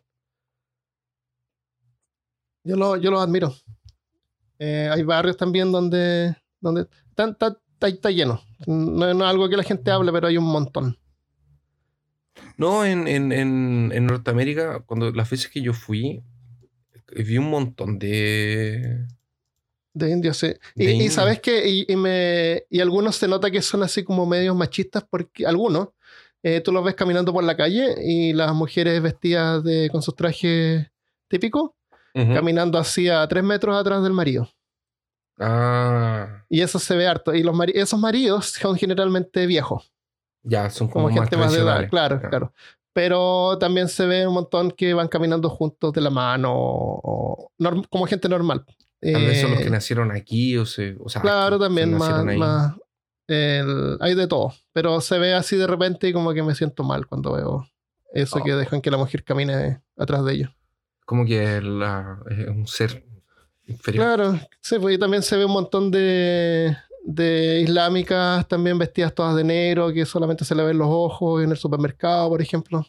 [2.64, 3.54] Yo lo, yo lo admiro.
[4.58, 7.58] Eh, hay barrios también donde, donde está,
[7.88, 8.40] está- lleno.
[8.66, 10.96] No, no es algo que la gente hable, pero hay un montón.
[12.56, 16.22] No, en, en, en, en Norteamérica, cuando las veces que yo fui,
[17.16, 19.06] vi un montón de...
[19.94, 20.54] De indios, sí.
[20.74, 24.56] Y, sabes que, y, y me, y algunos se nota que son así como medios
[24.56, 25.88] machistas, porque algunos,
[26.42, 30.16] eh, tú los ves caminando por la calle y las mujeres vestidas de, con sus
[30.16, 30.86] trajes
[31.28, 31.70] típicos,
[32.14, 32.34] Ujú.
[32.34, 34.48] caminando así a tres metros atrás del marido.
[35.38, 37.34] Ah, Y eso se ve harto.
[37.34, 39.90] Y los mari- esos maridos son generalmente viejos.
[40.44, 42.28] ya, son como como, más gente más de edad, claro, Ya.
[42.28, 42.52] claro.
[42.94, 47.50] Pero también se ve un montón que van caminando juntos de la mano, o,
[47.88, 48.64] como gente normal.
[49.02, 51.90] Tal vez son los Eh, que nacieron aquí o, se, o sea, Claro, aquí, también
[51.90, 51.96] se
[52.38, 52.74] más,
[53.26, 54.52] el- hay de todo.
[54.72, 57.66] Pero se ve así de repente y como que me siento mal cuando veo
[58.14, 58.44] eso Oh.
[58.44, 60.50] que dejan que la mujer camine atrás de ellos.
[61.04, 63.04] Como que la- es un ser
[63.66, 64.04] inferior.
[64.04, 69.34] Claro, sí, pues y también se ve un montón de, de islámicas también vestidas todas
[69.34, 72.86] de negro, que solamente se le ven los ojos en el supermercado, por ejemplo.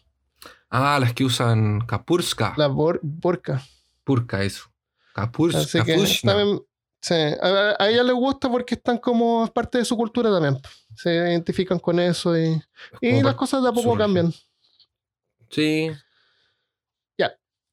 [0.70, 2.54] Ah, las que usan kapurska.
[2.58, 3.62] La bor- burka.
[4.04, 4.66] Purka, eso.
[5.14, 6.62] Kapurs, Así que también,
[7.02, 10.60] sí, a, a ella le gusta porque están como parte de su cultura también.
[10.96, 12.62] Se identifican con eso y,
[13.02, 14.34] y las cosas de a poco cambian.
[15.50, 15.92] Sí.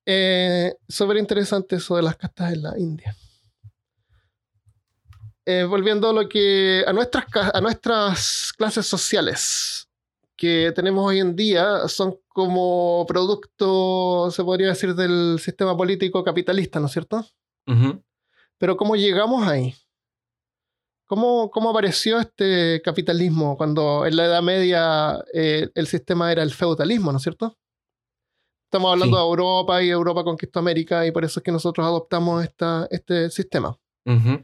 [0.07, 3.15] Eh, Súper interesante eso de las castas en la India.
[5.45, 9.89] Eh, volviendo a lo que a nuestras a nuestras clases sociales
[10.41, 16.81] que tenemos hoy en día son como producto, se podría decir, del sistema político capitalista,
[16.81, 17.27] ¿no es cierto?
[17.67, 18.03] Ujú.
[18.57, 19.75] Pero ¿cómo llegamos ahí?
[21.07, 26.53] ¿Cómo, cómo apareció este capitalismo cuando en la Edad Media eh, el sistema era el
[26.53, 27.59] feudalismo, ¿no es cierto?
[28.65, 29.23] Estamos hablando Sí.
[29.23, 33.29] de Europa y Europa conquistó América y por eso es que nosotros adoptamos esta, este
[33.29, 33.77] sistema.
[34.07, 34.43] Ujú.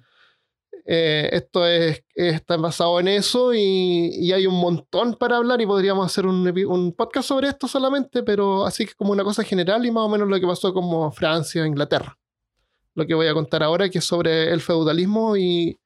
[0.88, 6.06] Eh, esto es, está basado en eso y, hay un montón para hablar y podríamos
[6.06, 10.04] hacer un podcast sobre esto solamente, pero así que como una cosa general y más
[10.04, 12.16] o menos lo que pasó como Francia, Inglaterra.
[12.94, 15.78] Lo que voy a contar ahora que es sobre el feudalismo y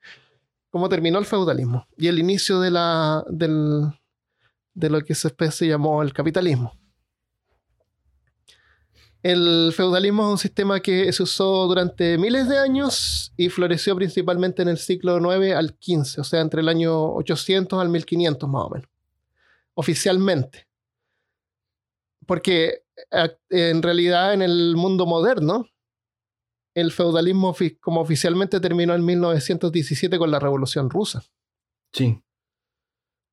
[0.71, 3.87] cómo terminó el feudalismo y el inicio de, la, del,
[4.75, 6.80] de lo que se, se llamó el capitalismo.
[9.23, 14.63] El feudalismo es un sistema que se usó durante miles de años y floreció principalmente
[14.63, 18.65] en el siglo IX al XV, o sea, entre el año 800 al 1500 más
[18.65, 18.89] o menos,
[19.75, 20.67] oficialmente.
[22.27, 22.85] Porque
[23.51, 25.67] en realidad en el mundo moderno,
[26.75, 31.23] el feudalismo como oficialmente terminó en 1917 con la Revolución Rusa.
[31.93, 32.23] Sí.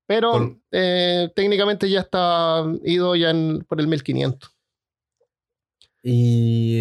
[0.06, 3.34] Pero eh, técnicamente ya está ido ya
[3.68, 4.57] por el 1500.
[6.10, 6.78] Y,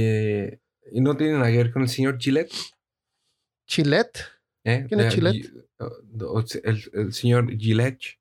[0.92, 2.54] y, no tiene nada que ver con el señor Gillette.
[3.66, 4.20] ¿Gillette?
[4.62, 4.86] ¿Eh?
[4.86, 5.52] ¿Quién es Gillette?
[6.62, 8.20] El, el, señor Gillette,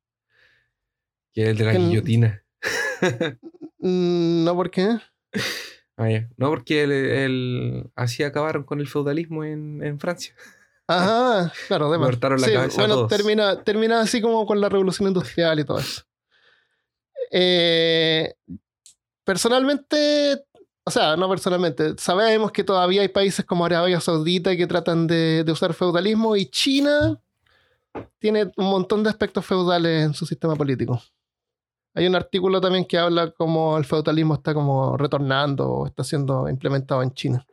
[1.32, 2.44] que es el de la guillotina.
[3.78, 4.98] Mm, no, ¿por qué?
[5.98, 10.36] Ah, no, porque él, así acabaron con el feudalismo en, en Francia.
[10.88, 13.10] Ajá, claro, de Cortaron la cabeza bueno, a todos.
[13.10, 16.04] Termina, termina así como con la revolución industrial y todo eso.
[17.32, 18.34] Eh,
[19.24, 20.44] personalmente,
[20.88, 25.44] o sea, no personalmente, sabemos que todavía hay países como Arabia Saudita que tratan de,
[25.44, 27.20] de usar feudalismo y China
[28.20, 31.02] tiene un montón de aspectos feudales en su sistema político.
[31.96, 36.48] Hay un artículo también que habla como el feudalismo está como retornando o está siendo
[36.50, 37.46] implementado en China.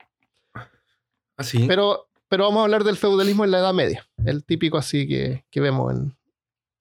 [1.36, 1.64] ¿Ah, sí?
[1.66, 4.06] Pero, pero vamos a hablar del feudalismo en la Edad Media.
[4.26, 6.16] El típico así que, que vemos en,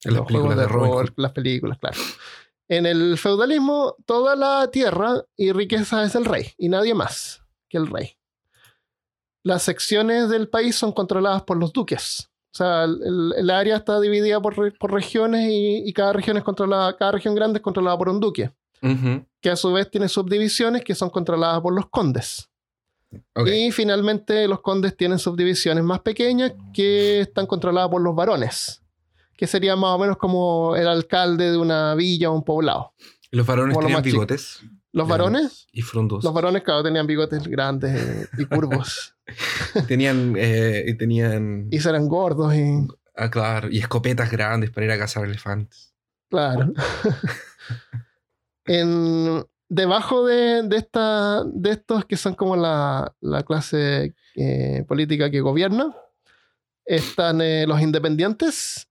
[0.04, 1.98] En las los juegos de de Robin las películas, claro.
[2.72, 7.78] En el feudalismo, toda la tierra y riqueza es el rey y nadie más que
[7.78, 8.12] el rey.
[9.44, 12.30] Las secciones del país son controladas por los duques.
[12.54, 16.44] O sea, el, área está dividida por, re- por regiones y, y cada región es
[16.44, 18.52] controlada, cada región grande es controlada por un duque,
[19.42, 22.50] que a su vez tiene subdivisiones que son controladas por los condes.
[23.46, 28.81] Y finalmente los condes tienen subdivisiones más pequeñas que están controladas por los varones,
[29.42, 32.94] que sería más o menos como el alcalde de una villa o un poblado.
[33.32, 34.62] Los varones como tenían bigotes.
[34.92, 36.24] Los varones, Y frondosos.
[36.24, 39.16] los varones, claro, tenían bigotes grandes eh, y curvos,
[39.88, 42.88] Tenían, eh, y tenían, y eran gordos y...
[43.16, 45.92] ah, claro, y escopetas grandes para ir a cazar elefantes.
[46.30, 46.72] Claro.
[48.66, 55.32] en, debajo de, de, esta, de estos que son como la, la clase eh, política
[55.32, 55.96] que gobierna,
[56.86, 58.88] están eh, los independientes,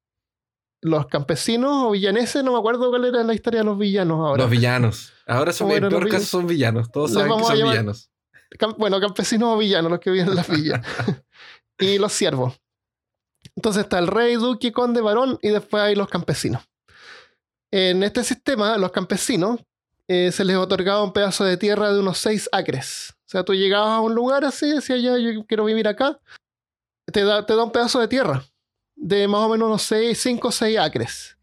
[0.83, 4.43] los campesinos o villaneses, no me acuerdo cuál era la historia de los villanos ahora.
[4.43, 5.13] Los villanos.
[5.27, 6.91] Ahora son, ¿Cómo en peor caso son villanos.
[6.91, 8.11] Todos saben que son llamar- villanos.
[8.59, 10.81] Cam- bueno, campesinos o villanos, los que viven en las villas.
[11.79, 12.61] y los siervos.
[13.57, 16.63] Entonces está el rey, duque, conde, varón y después hay los campesinos.
[17.71, 19.61] En este sistema, los campesinos
[20.09, 23.15] eh, se les otorgaba un pedazo de tierra de unos 6 acres.
[23.27, 26.19] O sea, tú llegabas a un lugar así, decías ya, yo quiero vivir acá,
[27.13, 28.45] te da, te da un pedazo de tierra
[29.01, 31.39] de más o menos unos 5 o 6 acres.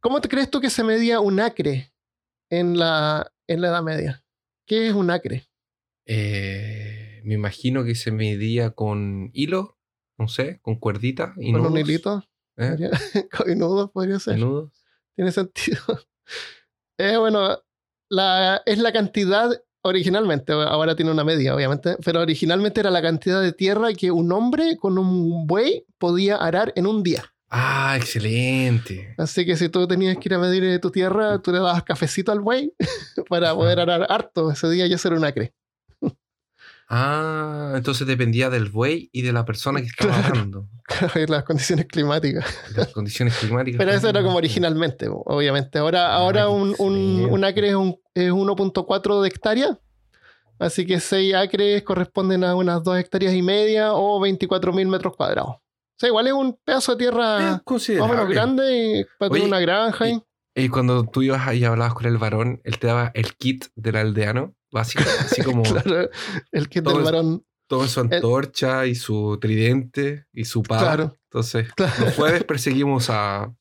[0.00, 1.92] ¿Cómo te crees tú que se medía un acre
[2.50, 4.24] en la, en la Edad Media?
[4.66, 5.48] ¿Qué es un acre?
[6.06, 9.78] Eh, me imagino que se medía con hilo,
[10.18, 11.72] no sé, con cuerdita y ¿Con nudos.
[11.72, 12.24] un hilito?
[12.56, 12.90] ¿eh?
[13.36, 14.38] Con nudos podría ¿Y ser.
[14.38, 14.72] nudos?
[15.14, 15.80] Tiene sentido.
[16.98, 17.62] Eh, bueno,
[18.08, 19.50] la, es la cantidad
[19.86, 24.32] originalmente, ahora tiene una media, obviamente, pero originalmente era la cantidad de tierra que un
[24.32, 27.24] hombre con un buey podía arar en un día.
[27.48, 29.14] Ah, excelente.
[29.16, 31.84] Así que si tú tenías que ir a medir eh, tu tierra, tú le dabas
[31.84, 32.72] cafecito al buey
[33.28, 35.52] para poder arar harto ese día y era un acre.
[36.88, 40.28] Ah, entonces dependía del buey y de la persona que estaba Claro.
[40.28, 40.68] hablando.
[41.28, 42.44] las condiciones climáticas.
[42.76, 43.78] Las condiciones climáticas.
[43.78, 45.78] Pero eso era como originalmente, obviamente.
[45.78, 47.32] Ahora, Ah, ahora un, un, excelente.
[47.34, 49.78] un acre es, un- es 1.4 de hectárea.
[50.58, 55.50] Así que 6 acres corresponden a unas 2 hectáreas y media o 24.000 metros cuadrados.
[55.56, 57.62] O sea, igual es un pedazo de tierra más
[58.00, 60.08] o menos grande y para tener Oye, una granja.
[60.08, 60.22] y-
[60.54, 63.66] Y cuando tú ibas ahí y hablabas con el varón, él te daba el kit
[63.74, 66.08] del aldeano, así como claro,
[66.52, 67.44] el kit Todo del varón.
[67.88, 70.82] su antorcha y su tridente y su pava.
[70.82, 71.16] Claro.
[71.30, 73.52] Entonces, Claro, los jueves perseguimos a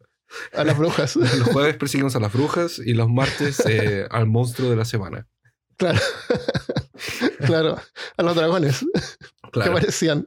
[0.54, 1.16] a las brujas.
[1.16, 5.28] los jueves perseguimos a las brujas y los martes eh, al monstruo de la semana.
[5.78, 6.00] claro.
[7.46, 7.78] claro.
[8.18, 9.72] A los dragones que Claro.
[9.72, 10.26] aparecían.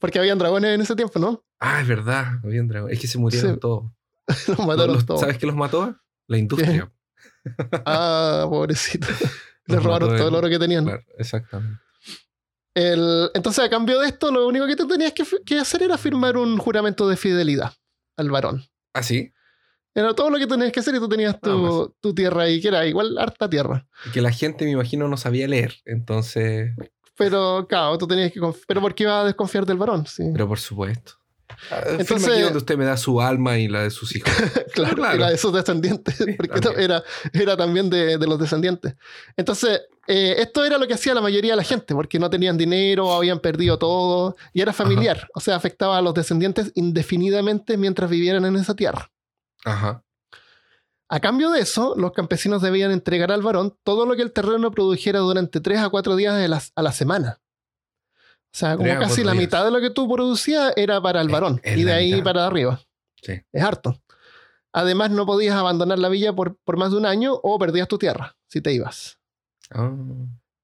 [0.00, 1.44] Porque habían dragones en ese tiempo, ¿no?
[1.60, 2.90] Ah, es verdad, habían dragón.
[2.90, 3.60] Es que se murieron Sí.
[3.60, 3.92] todos.
[4.48, 5.20] Los mataron Los- todos.
[5.20, 5.96] ¿Sabes qué los mató?
[6.26, 6.90] La industria.
[7.84, 9.06] Ah, pobrecito.
[9.66, 10.84] Les robaron todo el- oro que tenían.
[10.84, 11.80] Claro, exactamente.
[12.74, 16.36] El- entonces, a cambio de esto, lo único que tú tenías que, hacer era firmar
[16.36, 17.72] un juramento de fidelidad
[18.16, 18.64] al varón.
[18.92, 19.32] ¿Ah, sí?
[19.94, 21.88] Era todo lo que tenías que hacer y tú tenías tu, Nada más.
[22.00, 23.86] tu tierra ahí, que era igual harta tierra.
[24.06, 25.74] Y que la gente, me imagino, no sabía leer.
[25.86, 26.74] Entonces,
[27.16, 28.40] Pero, claro, tú tenías que...
[28.68, 30.06] Pero ¿por qué ibas a desconfiar del varón?
[30.06, 30.24] Sí.
[30.34, 31.12] pero por supuesto.
[31.98, 34.30] Entonces- aquí donde usted me da su alma y la de sus hijos.
[34.74, 35.14] claro, claro.
[35.16, 36.84] era de sus descendientes, porque también.
[36.84, 38.94] era, era también de, de los descendientes.
[39.36, 42.56] Entonces, eh, esto era lo que hacía la mayoría de la gente, porque no tenían
[42.56, 48.08] dinero, habían perdido todo, y era familiar, o sea, afectaba a los descendientes indefinidamente mientras
[48.10, 49.10] vivieran en esa tierra.
[49.64, 50.02] Ajá.
[51.08, 54.72] A cambio de eso, los campesinos debían entregar al varón todo lo que el terreno
[54.72, 57.40] produjera durante tres a cuatro días de las- a la semana.
[58.56, 59.42] O sea, como casi la días.
[59.44, 62.24] mitad de lo que tú producías era para el varón, es y de ahí mitad.
[62.24, 62.80] para arriba.
[63.22, 63.34] Sí.
[63.52, 64.00] Es harto.
[64.72, 67.98] Además, no podías abandonar la villa por, por más de un año o perdías tu
[67.98, 69.18] tierra si te ibas.
[69.70, 69.92] Ah.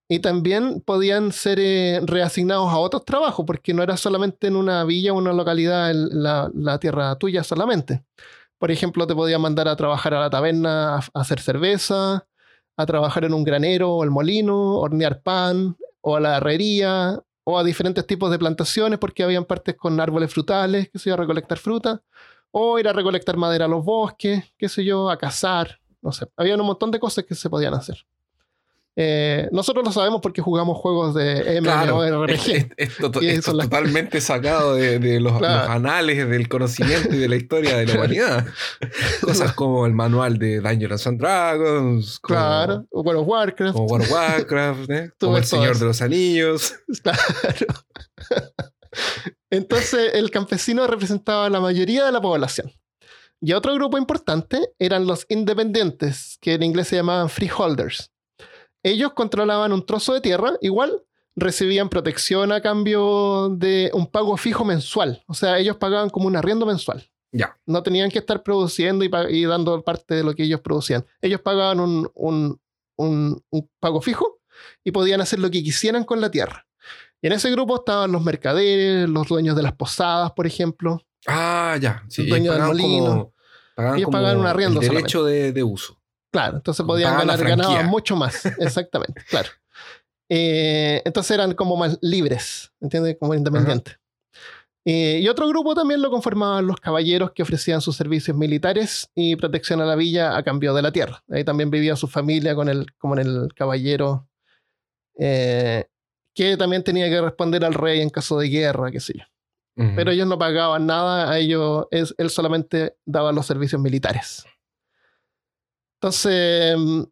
[0.09, 4.85] Y también podían ser eh, reasignados a otros trabajos, porque no era solamente en una
[4.85, 8.05] villa o una localidad el- la, la tierra tuya solamente.
[8.59, 12.26] Por ejemplo, te podían mandar a trabajar a la taberna a, a hacer cerveza,
[12.76, 17.59] a trabajar en un granero o el molino, hornear pan, o a la herrería, o
[17.59, 21.20] a diferentes tipos de plantaciones, porque habían partes con árboles frutales, que se iba a
[21.20, 22.02] recolectar fruta,
[22.50, 26.26] o ir a recolectar madera a los bosques, qué sé yo, a cazar, no sé.
[26.37, 28.07] Había un montón de cosas que se podían hacer.
[28.94, 32.33] Eh, nosotros lo sabemos porque jugamos juegos de Claro, MMORPG.
[32.50, 35.61] es- es- Y esto son las- totalmente sacado de, de los, Claro.
[35.62, 38.46] los anales del conocimiento y de la historia de la humanidad.
[39.22, 43.72] Cosas como el manual de Dungeons and Dragons, como, Claro, World of Warcraft.
[43.72, 45.11] como World of Warcraft, ¿eh?
[45.18, 46.74] Como El Señor de los Anillos.
[47.02, 47.66] Claro.
[49.50, 52.70] Entonces, el campesino representaba a la mayoría de la población.
[53.40, 58.12] Y otro grupo importante eran los independientes, que en inglés se llamaban freeholders.
[58.83, 61.03] Ellos controlaban un trozo de tierra, igual
[61.37, 65.23] recibían protección a cambio de un pago fijo mensual.
[65.27, 67.09] O sea, ellos pagaban como un arriendo mensual.
[67.33, 67.57] Ya.
[67.64, 71.07] No tenían que estar produciendo y, dando parte de lo que ellos producían.
[71.23, 72.61] Ellos pagaban un, un-
[72.97, 74.40] un- un pago fijo
[74.85, 76.66] y podían hacer lo que quisieran con la tierra.
[77.23, 81.01] Y en ese grupo estaban los mercaderes, los dueños de las posadas, por ejemplo.
[81.27, 82.05] Ah, ya.
[82.09, 83.05] Sí, El dueño del molino.
[83.07, 83.33] como,
[83.77, 86.01] pagaban Ellos como pagaban un arriendo el derecho de, de uso.
[86.33, 88.45] Claro, entonces podían ganar, ganaban mucho más.
[88.59, 89.49] Exactamente, claro.
[90.29, 93.16] Eh, entonces eran como más libres, ¿entiendes?
[93.21, 93.99] Como independientes.
[94.85, 99.37] Eh, y otro grupo también lo conformaban los caballeros que ofrecían sus servicios militares y
[99.37, 101.23] protección a la villa a cambio de la tierra.
[101.31, 104.27] Ahí también vivía su familia con el, como en el caballero,
[105.18, 105.85] eh,
[106.35, 109.25] que también tenía que responder al rey en caso de guerra, qué sé yo.
[109.97, 114.45] Pero ellos no pagaban nada, a ellos, es- él solamente daba los servicios militares.
[116.02, 117.02] Entonces, mm,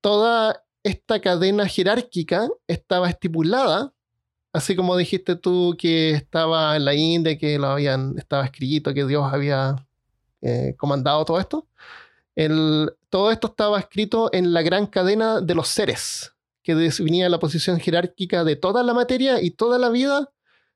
[0.00, 3.92] toda esta cadena jerárquica estaba estipulada,
[4.52, 9.06] así como dijiste tú que estaba en la India, que lo habían, estaba escrito, que
[9.06, 9.76] Dios había
[10.42, 11.68] eh, comandado todo esto.
[12.36, 17.40] El- todo esto estaba escrito en la gran cadena de los seres, que definía la
[17.40, 20.30] posición jerárquica de toda la materia y toda la vida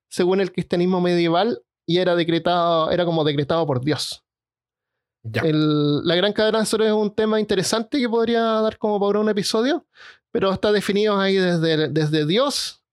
[0.09, 4.24] según el cristianismo medieval y era decretado, era como decretado por Dios.
[5.25, 9.87] La gran cadena de es un tema interesante que podría dar como para un episodio,
[10.31, 12.85] pero está definido ahí desde, desde Dios,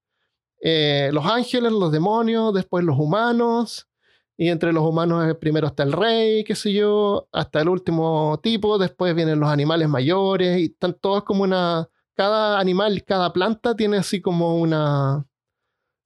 [0.62, 3.88] eh, los ángeles, los demonios, después los humanos,
[4.36, 8.78] y entre los humanos primero está el rey, qué sé yo, hasta el último tipo,
[8.78, 11.88] después vienen los animales mayores, y están todos como una...
[12.14, 15.26] Cada animal, cada planta tiene así como una...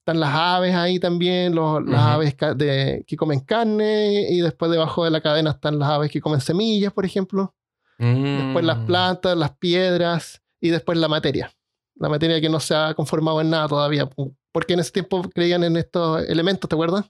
[0.07, 5.03] Están las aves ahí también, los- las aves de- que comen carne, y después debajo
[5.03, 7.53] de la cadena están las aves que comen semillas, por ejemplo.
[7.97, 8.85] Después las Mm.
[8.85, 11.51] plantas, las piedras, y después la materia.
[11.95, 14.09] La materia que no se ha conformado en nada todavía,
[14.53, 17.03] porque en ese tiempo creían en estos elementos, ¿te acuerdas?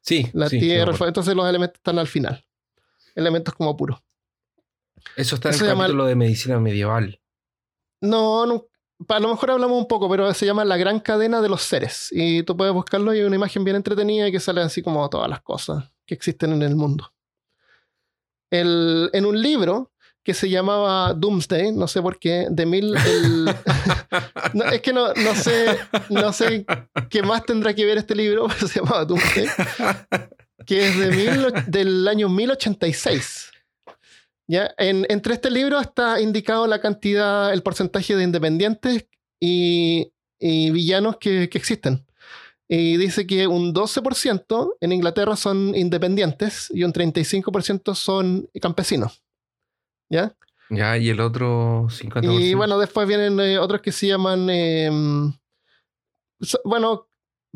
[0.00, 2.44] Sí, La sí, tierra, entonces los elementos están al final.
[3.16, 3.98] Elementos como puros.
[5.16, 7.20] Eso está en Eso el llama- capítulo de medicina medieval.
[8.00, 8.66] No, no,
[9.08, 12.08] a lo mejor hablamos un poco, pero se llama la gran cadena de los seres.
[12.12, 15.28] Y tú puedes buscarlo y hay una imagen bien entretenida que sale así como todas
[15.28, 17.12] las cosas que existen en el mundo.
[18.50, 22.92] El- en un libro que se llamaba Doomsday, no sé por qué, de mil...
[24.54, 25.78] no, es que no, no sé,
[26.10, 26.66] no sé
[27.08, 29.46] qué más tendrá que ver este libro, se llamaba Doomsday,
[30.66, 33.50] que es de mil, del año 1086.
[34.50, 34.74] ¿Ya?
[34.78, 39.06] En, entre este libro está indicado la cantidad, el porcentaje de independientes
[39.38, 42.04] y, y villanos que, que existen.
[42.66, 49.22] Y dice que un 12% en Inglaterra son independientes y un 35% son campesinos.
[50.08, 50.34] ¿Ya?
[50.68, 52.40] Ya, y el otro 50%.
[52.40, 54.48] Y bueno, después vienen eh, otros que se llaman.
[54.50, 54.90] eh,
[56.40, 57.08] so- bueno,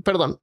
[0.05, 0.40] perdón.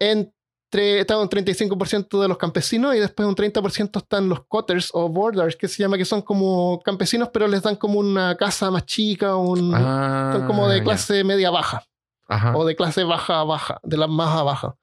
[0.00, 0.34] Entre,
[0.80, 5.56] está un 35% de los campesinos y después un 30% están los cotters o borders,
[5.56, 9.36] que se llama que son como campesinos, pero les dan como una casa más chica,
[9.36, 11.84] un, Ah, son como de clase media baja
[12.28, 12.56] Ajá.
[12.56, 14.76] o de clase baja baja, de las más baja.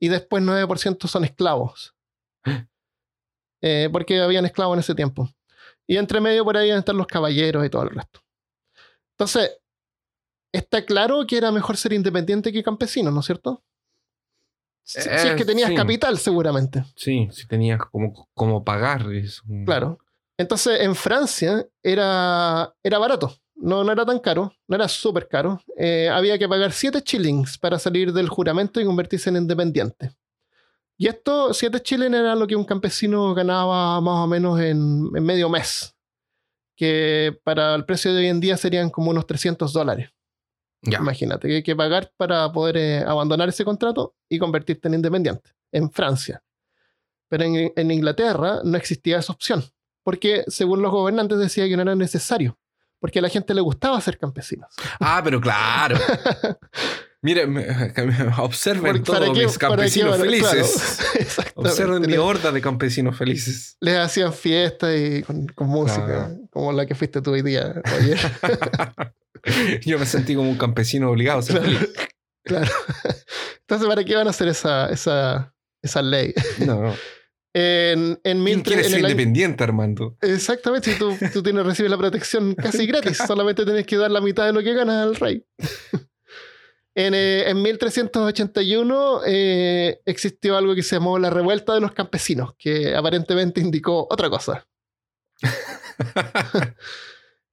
[0.00, 1.94] Y después 9% son esclavos.
[3.60, 5.28] Eh, porque habían esclavos en ese tiempo.
[5.84, 8.20] Y entre medio por ahí están los caballeros y todo el resto.
[9.18, 9.58] Entonces,
[10.52, 13.64] está claro que era mejor ser independiente que campesino, ¿no es cierto?
[14.90, 15.74] Si, si es que Eh, tenías sí.
[15.74, 16.82] capital, seguramente.
[16.96, 19.02] Sí, si tenías como, como pagar.
[19.12, 19.42] eso.
[19.66, 19.98] Claro.
[20.38, 23.36] Entonces, en Francia era, era barato.
[23.54, 25.60] No, no era tan caro, no era súper caro.
[25.76, 30.12] Eh, había que pagar 7 shillings para salir del juramento y convertirse en independiente.
[30.96, 35.22] Y esto, 7 shillings era lo que un campesino ganaba más o menos en, en
[35.24, 35.94] medio mes.
[36.76, 40.08] Que para el precio de hoy en día serían como unos 300 dólares.
[40.82, 40.98] Ya.
[40.98, 45.50] Imagínate, que hay que pagar para poder eh, abandonar ese contrato y convertirte en independiente.
[45.72, 46.42] En Francia.
[47.28, 49.64] Pero en, en Inglaterra no existía esa opción.
[50.02, 52.58] Porque según los gobernantes decía que no era necesario.
[53.00, 54.74] Porque a la gente le gustaba ser campesinos.
[55.00, 55.96] Ah, pero claro.
[57.22, 57.66] Miren, me-
[58.38, 60.98] observen todos qué- mis qué- campesinos claro, felices.
[61.18, 61.52] exactamente.
[61.70, 63.76] Observen mi horda de campesinos felices.
[63.80, 66.38] Les hacían fiestas y con, con música, Claro.
[66.50, 68.18] como la que fuiste tú hoy día, ayer.
[69.84, 71.78] Yo me sentí como un campesino obligado a ser Claro.
[71.78, 71.94] feliz.
[72.44, 72.70] claro.
[73.60, 76.32] Entonces, ¿para qué van a hacer esa, esa, esa ley?
[76.64, 76.94] No, no.
[77.54, 80.16] En, en, ¿Quién mil- en ser el año- independiente, Armando?
[80.20, 84.46] Exactamente, tú, tú tienes, recibes la protección casi gratis, solamente tienes que dar la mitad
[84.46, 85.44] de lo que ganas al rey.
[86.98, 92.54] En, eh, en 1381 eh, existió algo que se llamó la revuelta de los campesinos,
[92.58, 94.66] que aparentemente indicó otra cosa.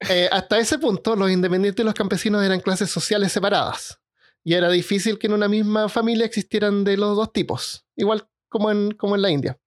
[0.10, 3.98] Eh, hasta ese punto, los independientes y los campesinos eran clases sociales separadas.
[4.44, 8.70] Y era difícil que en una misma familia existieran de los dos tipos, igual como
[8.70, 9.58] en, como en la India.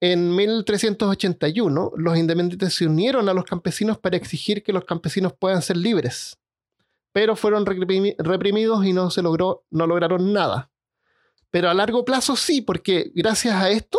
[0.00, 5.62] En 1381, los independientes se unieron a los campesinos para exigir que los campesinos puedan
[5.62, 6.38] ser libres,
[7.16, 10.70] pero fueron reprimi- reprimidos y no se logró, no lograron nada.
[11.50, 13.98] Pero a largo plazo sí, porque gracias a esto,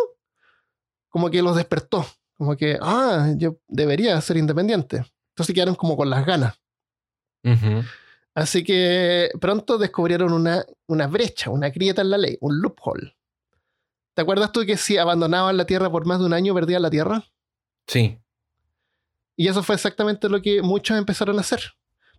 [1.10, 2.06] como que los despertó,
[2.36, 5.04] como que, ah, yo debería ser independiente.
[5.30, 6.62] Entonces quedaron como con las ganas.
[8.36, 13.18] Así que pronto descubrieron una, una brecha, una grieta en la ley, un loophole.
[14.14, 16.92] ¿Te acuerdas tú que si abandonaban la tierra por más de un año perdían la
[16.92, 17.26] tierra?
[17.88, 18.20] Sí.
[19.36, 21.62] Y eso fue exactamente lo que muchos empezaron a hacer.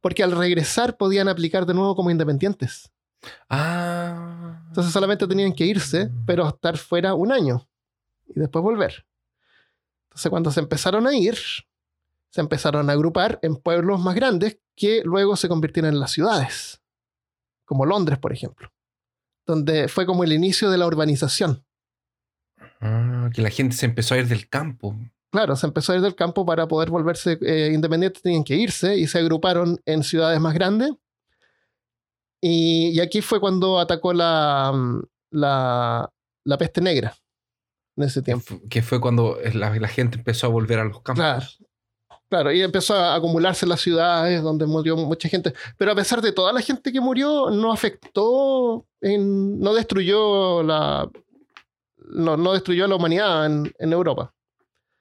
[0.09, 2.91] Porque al regresar podían aplicar de nuevo como independientes.
[3.51, 4.63] Ah.
[4.69, 7.69] Entonces solamente tenían que irse, pero estar fuera un año
[8.27, 9.05] y después volver.
[10.05, 11.37] Entonces cuando se empezaron a ir,
[12.31, 16.81] se empezaron a agrupar en pueblos más grandes que luego se convirtieron en las ciudades,
[17.67, 18.73] como Londres, por ejemplo,
[19.45, 21.67] donde fue como el inicio de la urbanización.
[22.81, 24.97] Ah, que la gente se empezó a ir del campo.
[25.31, 28.97] Claro, se empezó a ir del campo para poder volverse eh, independientes, tenían que irse
[28.97, 30.93] y se agruparon en ciudades más grandes.
[32.41, 35.03] Y, y aquí fue cuando atacó la, mm,
[35.33, 36.11] la,
[36.45, 37.15] la peste negra
[37.97, 38.61] en ese tiempo.
[38.71, 41.23] Que fue cuando la, la gente empezó a volver a los campos.
[41.25, 41.47] Claro.
[42.31, 45.55] Claro, y empezó a acumularse en las ciudades donde murió mucha gente.
[45.79, 51.11] Pero a pesar de toda la gente que murió, no afectó, en- no destruyó la.
[52.11, 54.35] No, no destruyó a la humanidad en, en Europa.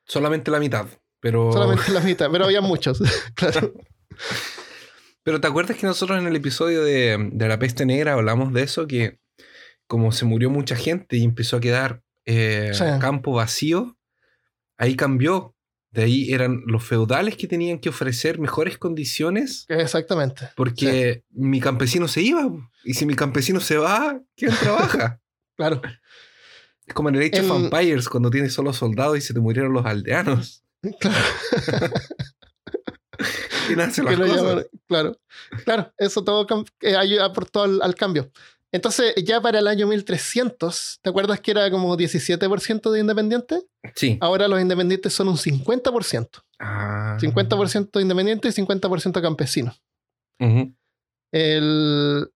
[0.08, 0.88] Solamente la mitad.
[1.20, 3.00] Pero, Solamente la mitad, pero había muchos.
[3.36, 3.74] claro.
[5.24, 8.64] pero ¿te acuerdas que nosotros en el episodio de, de la peste negra hablamos de
[8.64, 8.88] eso?
[8.88, 9.20] Que
[9.88, 12.84] como se murió mucha gente y empezó a quedar eh, Sí.
[13.00, 13.98] campo vacío,
[14.78, 15.54] ahí cambió.
[15.90, 20.50] De ahí eran los feudales que tenían que ofrecer mejores condiciones Exactamente.
[20.56, 22.44] porque mi campesino se iba.
[22.84, 25.20] Y si mi campesino se va, ¿quién trabaja?
[25.58, 25.82] Claro.
[26.88, 29.40] Es como en el Age of En- Empires, cuando tienes solo soldados y se te
[29.40, 30.64] murieron los aldeanos.
[31.00, 31.18] Claro.
[33.68, 34.42] ¿Quién hace las que lo cosas?
[34.44, 35.20] llaman- claro.
[35.66, 36.48] Claro, eso todo
[36.82, 38.32] eh, aportó al, al cambio.
[38.72, 43.66] Entonces, ya para el año 1300, ¿te acuerdas que era como 17% de independientes?
[43.96, 44.18] Sí.
[44.22, 46.30] Ahora los independientes son un 50%.
[46.60, 47.18] Ah.
[47.20, 49.82] 50% independientes y 50% campesinos.
[50.40, 50.74] Ujú.
[51.34, 52.30] El-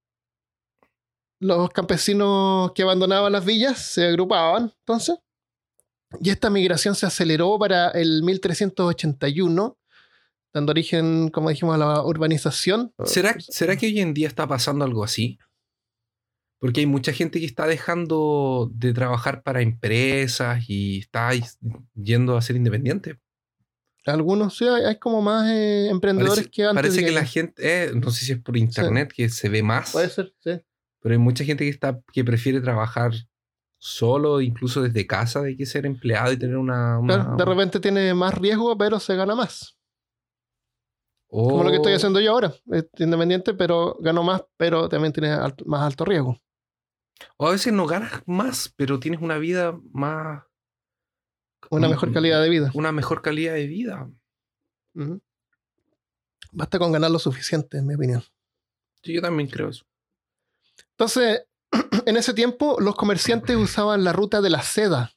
[1.41, 5.17] los campesinos que abandonaban las villas se agrupaban entonces.
[6.19, 9.77] Y esta migración se aceleró para el 1381,
[10.53, 12.93] dando origen, como dijimos, a la urbanización.
[13.05, 15.39] ¿Será, ¿Será que hoy en día está pasando algo así?
[16.59, 21.31] Porque hay mucha gente que está dejando de trabajar para empresas y está
[21.95, 23.19] yendo a ser independiente.
[24.05, 26.75] Algunos, sí, hay, hay como más eh, emprendedores Parece, que antes.
[26.75, 29.91] parece que la gente, eh, no sé si es por internet que se ve más,
[29.91, 30.61] Puede ser, sí.
[31.01, 33.11] Pero hay mucha gente que, está, que prefiere trabajar
[33.77, 36.99] solo, incluso desde casa, de que ser empleado y tener una...
[37.01, 39.77] de repente tiene más riesgo, pero se gana más.
[41.29, 42.53] Como lo que estoy o- haciendo yo ahora.
[42.71, 46.37] Es independiente, pero gano más, pero también tiene alto- más alto riesgo.
[47.37, 50.43] O a veces no ganas más, pero tienes una vida más...
[51.69, 52.71] Una Mm, mejor calidad de vida.
[52.73, 54.09] Una mejor calidad de vida.
[56.51, 58.23] Basta con ganar lo suficiente, en mi opinión.
[59.03, 59.85] Sí, yo también creo eso.
[61.01, 61.47] Entonces,
[62.05, 65.11] en ese tiempo, los comerciantes usaban la ruta de la seda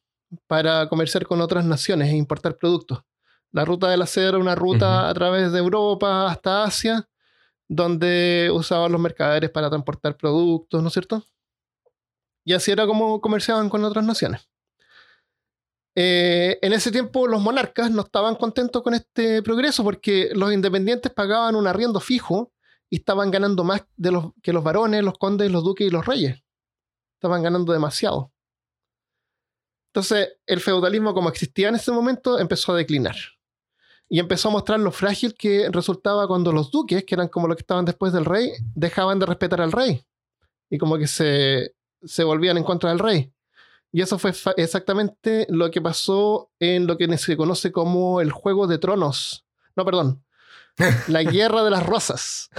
[0.47, 3.03] para comerciar con otras naciones e importar productos.
[3.53, 7.07] La ruta de la seda era una ruta a través de Europa hasta Asia,
[7.68, 11.22] donde usaban los mercaderes para transportar productos, ¿no es cierto?
[12.47, 14.49] Y así era como comerciaban con otras naciones.
[15.95, 21.12] Eh, en ese tiempo los monarcas no estaban contentos con este progreso porque los independientes
[21.12, 22.53] pagaban un arriendo fijo
[22.91, 26.07] y estaban ganando más de los, que los varones, los condes, los duques y los
[26.07, 26.43] reyes.
[27.16, 28.32] Estaban ganando demasiado.
[29.89, 33.16] Entonces el feudalismo como existía en ese momento empezó a declinar.
[34.09, 37.57] Y empezó a mostrar lo frágil que resultaba cuando los duques, que eran como los
[37.57, 40.05] que estaban después del rey, dejaban de respetar al rey.
[40.68, 43.32] Y como que se, se volvían en contra del rey.
[43.93, 48.66] Y eso fue exactamente lo que pasó en lo que se conoce como el Juego
[48.66, 49.47] de Tronos.
[49.76, 50.24] No, perdón.
[51.09, 52.51] La Guerra de las Rosas.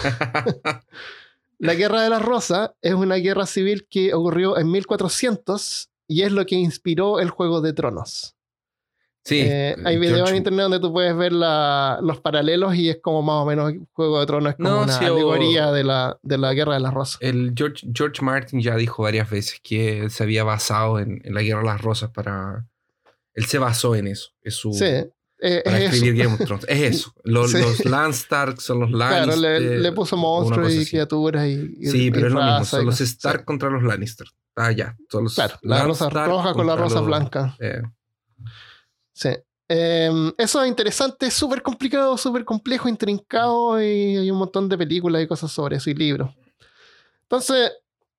[1.59, 6.31] la Guerra de las Rosas es una guerra civil que ocurrió en 1400 y es
[6.31, 8.35] lo que inspiró el Juego de Tronos.
[9.23, 9.39] Sí.
[9.39, 13.41] Eh, hay videos en internet donde tú puedes ver los paralelos y es como más
[13.41, 16.79] o menos Juego de Tronos, es como una alegoría de, la, de la Guerra de
[16.81, 17.17] las Rosas.
[17.21, 21.61] El George, George Martin ya dijo varias veces que se había basado en, la Guerra
[21.61, 22.67] de las Rosas para...
[23.33, 24.29] Él se basó en eso.
[24.43, 25.09] Es su, sí.
[25.39, 26.29] Eh, para es escribir eso.
[26.29, 26.65] Game of Thrones.
[26.69, 27.13] Es eso.
[27.25, 29.37] Los, los Landstark son los Lannister.
[29.37, 32.65] Claro, le, le puso monstruos y criaturas y, y Sí, pero y es lo mismo.
[32.65, 33.01] Son los.
[33.01, 34.27] Stark contra los Lannister.
[34.55, 34.95] Ah, ya.
[35.11, 37.55] Son los Claro, la rosa roja con la rosa los- blanca.
[37.59, 37.81] eh,
[39.13, 39.29] Sí.
[39.67, 44.77] Em, eso es interesante, es súper complicado, súper complejo, intrincado y hay un montón de
[44.77, 46.29] películas y cosas sobre eso y libros.
[47.23, 47.71] Entonces,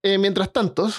[0.02, 0.90] eh, mientras tanto,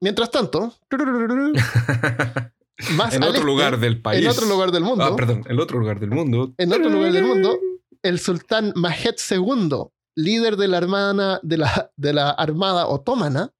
[0.00, 0.72] mientras tanto,
[2.92, 4.22] más en al otro este, lugar del país.
[4.24, 5.42] en otro lugar del mundo, Ah, perdón.
[5.48, 6.54] En otro lugar del mundo.
[6.58, 7.58] en otro lugar del mundo,
[8.02, 9.70] el sultán Mahed II,
[10.14, 13.52] líder de la armada, de la, de la armada otomana,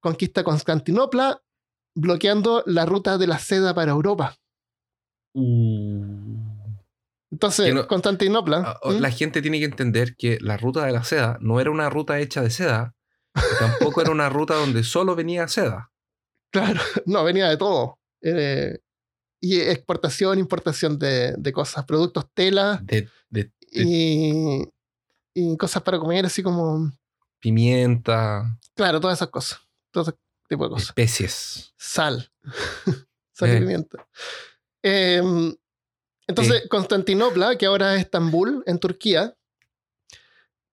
[0.00, 1.42] conquista Constantinopla,
[1.94, 4.36] bloqueando la ruta de la seda para Europa.
[5.34, 6.38] Uh.
[7.30, 8.78] Entonces, no- Constantinopla.
[9.00, 12.18] La gente tiene que entender que la ruta de la seda no era una ruta
[12.20, 12.94] hecha de seda,
[13.58, 15.88] tampoco era una ruta donde solo venía seda.
[16.52, 17.98] Claro, no, venía de todo.
[18.22, 18.78] Eh,
[19.40, 24.62] y exportación, importación de, de cosas, productos tela De, de- de y,
[25.34, 26.92] y cosas para comer, así como,
[27.40, 28.44] pimienta,
[28.74, 29.58] claro, todas esas cosas.
[29.90, 30.12] Todo ese
[30.48, 30.88] tipo de cosas.
[30.90, 31.72] especies.
[31.76, 32.30] Sal.
[33.32, 33.58] Sal y Eh.
[33.58, 34.06] pimienta.
[34.82, 35.54] Em,
[36.28, 39.36] entonces, Constantinopla, que ahora es Estambul, en Turquía,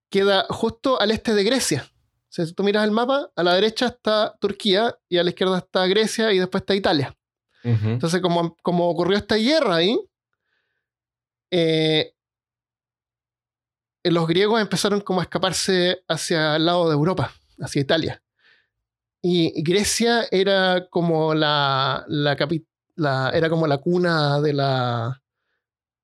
[0.10, 1.90] queda justo al este de Grecia.
[1.92, 5.30] O sea, si tú miras el mapa, a la derecha está Turquía y a la
[5.32, 7.16] izquierda está Grecia y después está Italia.
[7.64, 10.00] Entonces, como, como ocurrió esta guerra ahí,
[11.52, 12.14] eh,
[14.04, 18.24] los griegos empezaron como a escaparse hacia el lado de Europa, hacia Italia.
[19.22, 22.38] Y Grecia era como la, la,
[22.96, 25.22] la- era como la cuna de la,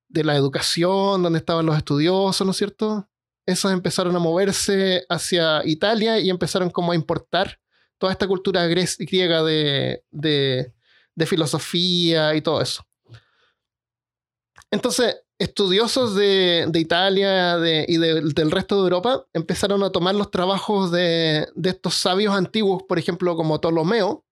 [0.10, 3.08] de la educación, donde estaban los estudiosos, ¿no es cierto?
[3.46, 7.60] Esos empezaron a moverse hacia Italia y empezaron como a importar
[7.98, 10.74] toda esta cultura griega de, de,
[11.16, 12.84] de filosofía y todo eso.
[14.72, 17.58] Entonces, estudiosos de, de Italia
[17.88, 22.84] y de- del resto de Europa empezaron a tomar los trabajos de, estos sabios antiguos,
[22.88, 24.26] por ejemplo, como Ptolomeo.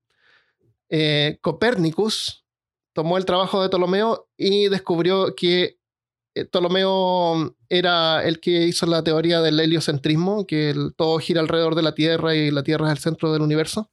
[0.89, 2.45] Eh, Copérnicus
[2.93, 5.79] tomó el trabajo de Ptolomeo y descubrió que
[6.35, 11.81] eh, Ptolomeo era el que hizo la teoría del heliocentrismo, que todo gira alrededor de
[11.83, 13.89] la Tierra y la Tierra es el centro del universo.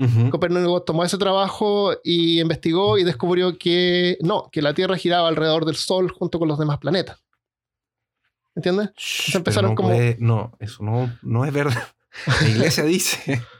[0.00, 0.30] Ujú.
[0.30, 5.64] Copérnico tomó ese trabajo y investigó y descubrió que no, que la Tierra giraba alrededor
[5.64, 7.18] del Sol junto con los demás planetas.
[8.54, 8.90] ¿Entiendes?
[8.96, 11.88] Shh, empezaron no como- puede- no, eso no, no es verdad.
[12.42, 13.42] La iglesia dice.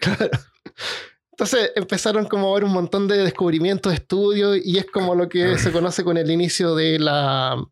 [0.00, 0.30] Claro.
[1.32, 5.58] Entonces empezaron como a ver un montón de descubrimientos, estudios, y es como lo que
[5.58, 7.62] se conoce con el inicio de la.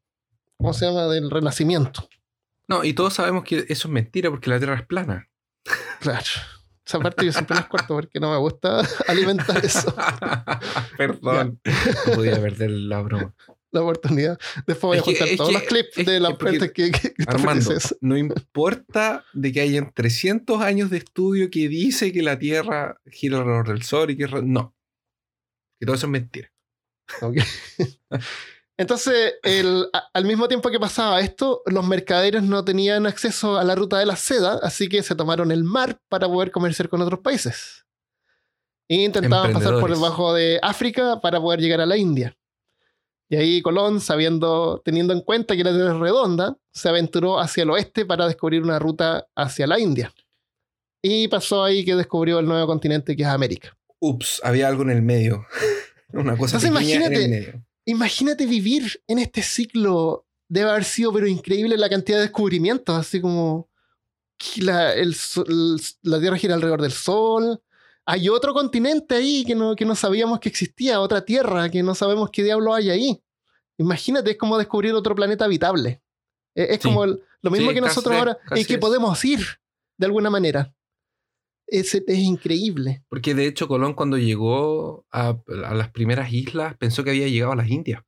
[0.58, 1.06] ¿Cómo se llama?
[1.06, 2.06] Del renacimiento.
[2.68, 5.30] No, y todos sabemos que eso es mentira porque la Tierra es plana.
[6.00, 6.26] Claro.
[6.86, 9.94] Esa parte yo siempre las corto porque no me gusta alimentar eso,
[10.98, 11.60] Perdón.
[12.06, 13.34] No podía perder la broma.
[13.70, 14.38] la oportunidad.
[14.66, 17.24] Después voy a Es juntar todos que- los clips de porque- partes que, que, que
[17.26, 17.70] Armando,
[18.02, 23.38] no importa de que hayan 300 años de estudio que dice que la Tierra gira
[23.38, 24.26] alrededor del Sol y que...
[24.42, 24.74] No.
[25.80, 26.52] Que todo eso es mentira.
[27.22, 27.38] Ok.
[28.76, 33.74] Entonces, el- al mismo tiempo que pasaba esto, los mercaderes no tenían acceso a la
[33.74, 37.20] ruta de la seda, así que se tomaron el mar para poder comerciar con otros
[37.20, 37.84] países.
[38.88, 42.36] E intentaban pasar por debajo de África para poder llegar a la India.
[43.30, 47.62] Y ahí Colón, sabiendo, teniendo en cuenta que la Tierra es redonda, se aventuró hacia
[47.62, 50.12] el oeste para descubrir una ruta hacia la India.
[51.02, 53.74] Y pasó ahí que descubrió el nuevo continente que es América.
[54.00, 55.46] Ups, había algo en el medio.
[56.12, 57.64] Una cosa Entonces, pequeña en imagínate- el medio.
[57.86, 60.26] Imagínate vivir en este ciclo.
[60.48, 63.68] Debe haber sido, pero increíble la cantidad de descubrimientos, así como
[64.56, 67.60] la, el sol- el- la Tierra gira alrededor del Sol.
[68.06, 71.94] Hay otro continente ahí que no, que no sabíamos que existía, otra Tierra que no
[71.94, 73.22] sabemos qué diablo hay ahí.
[73.78, 76.02] Imagínate, es como descubrir otro planeta habitable.
[76.54, 76.82] Es, es Sí.
[76.82, 79.40] como el- lo mismo Sí, que nosotros ahora, y que podemos ir
[79.96, 80.73] de alguna manera.
[81.66, 83.02] Es, es increíble.
[83.08, 87.52] Porque de hecho Colón cuando llegó a, a las primeras islas pensó que había llegado
[87.52, 88.02] a las Indias.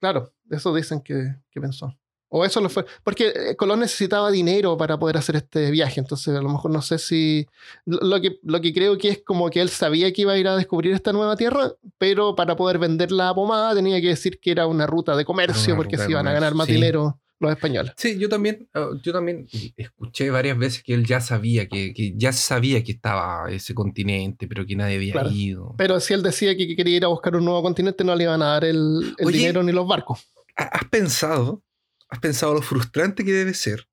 [0.00, 1.96] Claro, eso dicen que, que pensó.
[2.36, 2.84] O eso lo fue.
[3.04, 6.00] Porque eh, Colón necesitaba dinero para poder hacer este viaje.
[6.00, 7.46] Entonces, a lo mejor no sé si.
[7.84, 10.48] Lo que, lo que creo que es como que él sabía que iba a ir
[10.48, 14.50] a descubrir esta nueva tierra, pero para poder vender la pomada tenía que decir que
[14.50, 16.72] era una ruta de comercio, Una porque se iban a ganar más sí.
[16.72, 17.92] dinero los españoles.
[17.96, 22.14] Sí, yo también, ah, yo también escuché varias veces que él ya sabía, que, que
[22.16, 25.30] ya sabía que estaba ese continente, pero que nadie había Claro.
[25.30, 25.74] ido.
[25.76, 28.40] Pero si él decía que quería ir a buscar un nuevo continente, no le iban
[28.42, 29.38] a dar el, el Oye.
[29.38, 30.26] dinero ni los barcos.
[30.56, 31.62] ¿Ha- ¿Has pensado,
[32.08, 33.88] has pensado lo frustrante que debe ser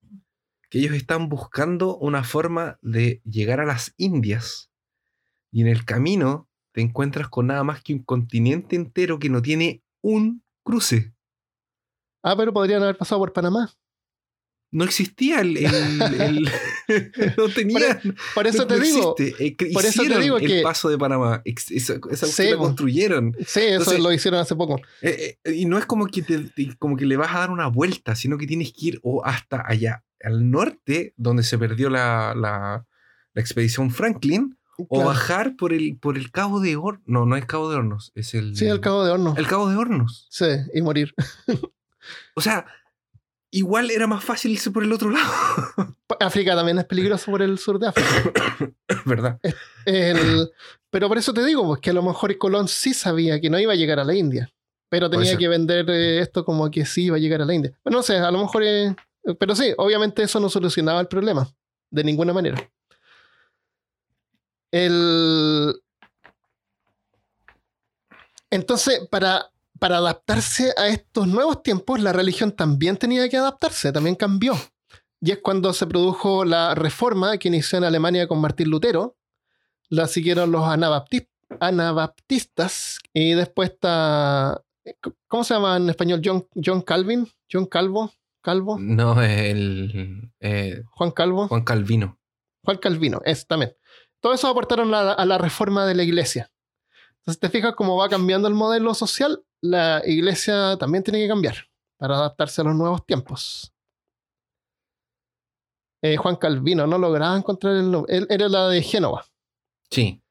[0.69, 4.69] que ellos están buscando una forma de llegar a las Indias
[5.51, 9.41] y en el camino te encuentras con nada más que un continente entero que no
[9.41, 11.11] tiene un cruce?
[12.23, 13.71] Ah, pero podrían haber pasado por Panamá.
[14.73, 15.57] No existía el...
[15.57, 16.49] el- el-
[17.37, 17.99] no tenían...
[18.33, 19.15] Por eso no- te no digo.
[19.17, 19.45] existe.
[19.67, 21.41] Eh, por eso te digo el que- paso de Panamá.
[21.43, 23.33] Esa, esa Sí, la construyeron.
[23.39, 24.79] Sí, eso Entonces- lo hicieron hace poco.
[25.01, 27.49] Eh, eh, y no es como que, te, te- como que le vas a dar
[27.51, 31.89] una vuelta, sino que tienes que ir o hasta allá, al norte, donde se perdió
[31.89, 32.85] la, la-
[33.33, 37.03] la expedición Franklin, o bajar por el, por el Cabo de Hornos.
[37.05, 38.55] No, no es Cabo de Hornos, es el...
[38.55, 39.35] Sí, al cabo de horno.
[39.37, 40.27] El Cabo de Hornos.
[40.31, 41.13] Sí, y morir.
[42.35, 42.65] O sea,
[43.51, 45.31] igual era más fácil irse por el otro lado.
[46.19, 48.33] África también es peligroso por el sur de África.
[49.05, 49.39] ¿Verdad?
[49.85, 50.49] El-
[50.89, 53.57] pero por eso te digo, pues que a lo mejor Colón sí sabía que no
[53.59, 54.51] iba a llegar a la India,
[54.89, 57.71] pero tenía que vender eh, esto como que sí iba a llegar a la India.
[57.83, 58.63] Bueno, no sé, a lo mejor...
[58.63, 58.93] eh,
[59.39, 61.47] pero sí, obviamente eso no solucionaba el problema,
[61.91, 62.69] de ninguna manera.
[64.71, 65.81] El...
[68.49, 69.49] Entonces, para,
[69.81, 74.53] para adaptarse a estos nuevos tiempos, la religión también tenía que adaptarse, también cambió.
[75.19, 79.17] Y es cuando se produjo la reforma que inició en Alemania con Martín Lutero,
[79.89, 81.27] la siguieron los anabaptis-
[81.59, 84.61] anabaptistas y después está,
[85.27, 86.21] ¿cómo se llama en español?
[86.23, 88.13] John, John Calvin, John Calvo,
[88.43, 90.31] Calvo, No, el...
[90.41, 92.19] eh, Juan Calvo, Juan Calvino.
[92.63, 93.73] Juan Calvino, es también.
[94.19, 96.51] Todo eso aportaron a la, a la reforma de la iglesia.
[97.17, 101.55] Entonces, te fijas cómo va cambiando el modelo social, la iglesia también tiene que cambiar
[101.97, 103.73] para adaptarse a los nuevos tiempos.
[106.03, 108.17] Eh, Juan Calvino, no lograba encontrar el nombre.
[108.17, 109.25] Él era la de Génova.
[109.91, 110.21] Sí.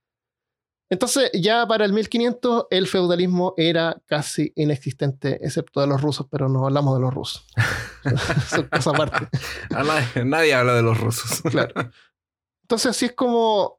[0.90, 6.48] Entonces, ya para el 1500, el feudalismo era casi inexistente, excepto de los rusos, pero
[6.48, 7.46] no hablamos de los rusos.
[8.48, 9.28] Son cosas aparte.
[9.72, 11.42] A nadie, nadie habla de los rusos.
[11.42, 11.72] Claro.
[12.62, 13.78] Entonces, así es como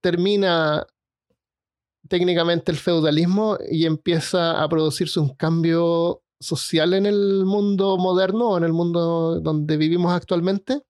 [0.00, 0.86] termina
[2.08, 8.58] técnicamente el feudalismo y empieza a producirse un cambio social en el mundo moderno o
[8.58, 10.82] en el mundo donde vivimos actualmente,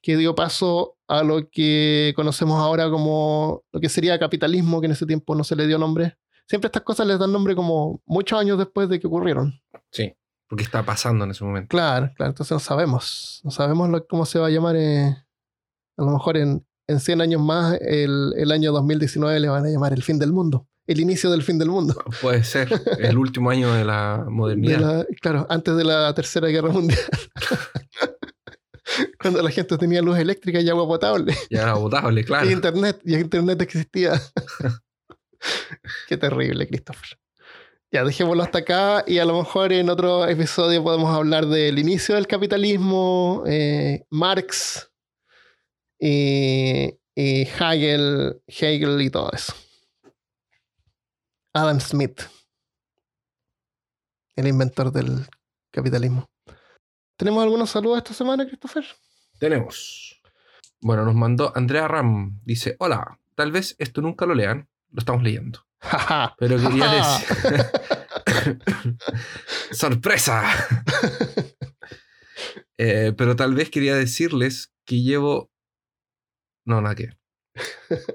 [0.00, 4.92] que dio paso a lo que conocemos ahora como lo que sería capitalismo, que en
[4.92, 6.16] ese tiempo no se le dio nombre.
[6.48, 9.60] Siempre estas cosas les dan nombre como muchos años después de que ocurrieron.
[9.90, 10.12] Sí.
[10.48, 11.68] Porque está pasando en ese momento.
[11.68, 13.40] Claro, claro, entonces no sabemos.
[13.44, 14.76] No sabemos lo- cómo se va a llamar.
[14.76, 15.16] eh,
[15.96, 19.68] a lo mejor en, en 100 años más, el, el año 2019 le van a
[19.68, 20.66] llamar el fin del mundo.
[20.86, 21.94] El inicio del fin del mundo.
[22.20, 22.68] Puede ser.
[22.98, 24.80] El último año de la De modernidad.
[24.80, 26.98] la- claro, antes de la Tercera Guerra Mundial.
[29.20, 31.34] Cuando la gente tenía luz eléctrica y agua potable.
[31.50, 32.48] Ya era votable, claro.
[32.48, 34.20] Y internet, y internet existía.
[36.08, 37.18] Qué terrible, Christopher.
[37.90, 42.14] Ya, dejémoslo hasta acá y a lo mejor en otro episodio podemos hablar del inicio
[42.14, 44.90] del capitalismo, eh, Marx
[46.04, 49.54] y, y Hegel, Hegel y todo eso.
[51.54, 52.22] Adam Smith,
[54.34, 55.26] el inventor del
[55.70, 56.28] capitalismo.
[57.16, 58.84] ¿Tenemos algunos saludos esta semana, Christopher?
[59.38, 60.20] Tenemos.
[60.80, 62.40] Bueno, nos mandó Andrea Ram.
[62.42, 64.68] Dice: Hola, tal vez esto nunca lo lean.
[64.90, 65.64] Lo estamos leyendo.
[66.38, 67.66] Pero quería decir.
[69.70, 70.42] ¡Sorpresa!
[72.78, 75.51] Eh, pero tal vez quería decirles que llevo.
[76.64, 77.10] No, nada que.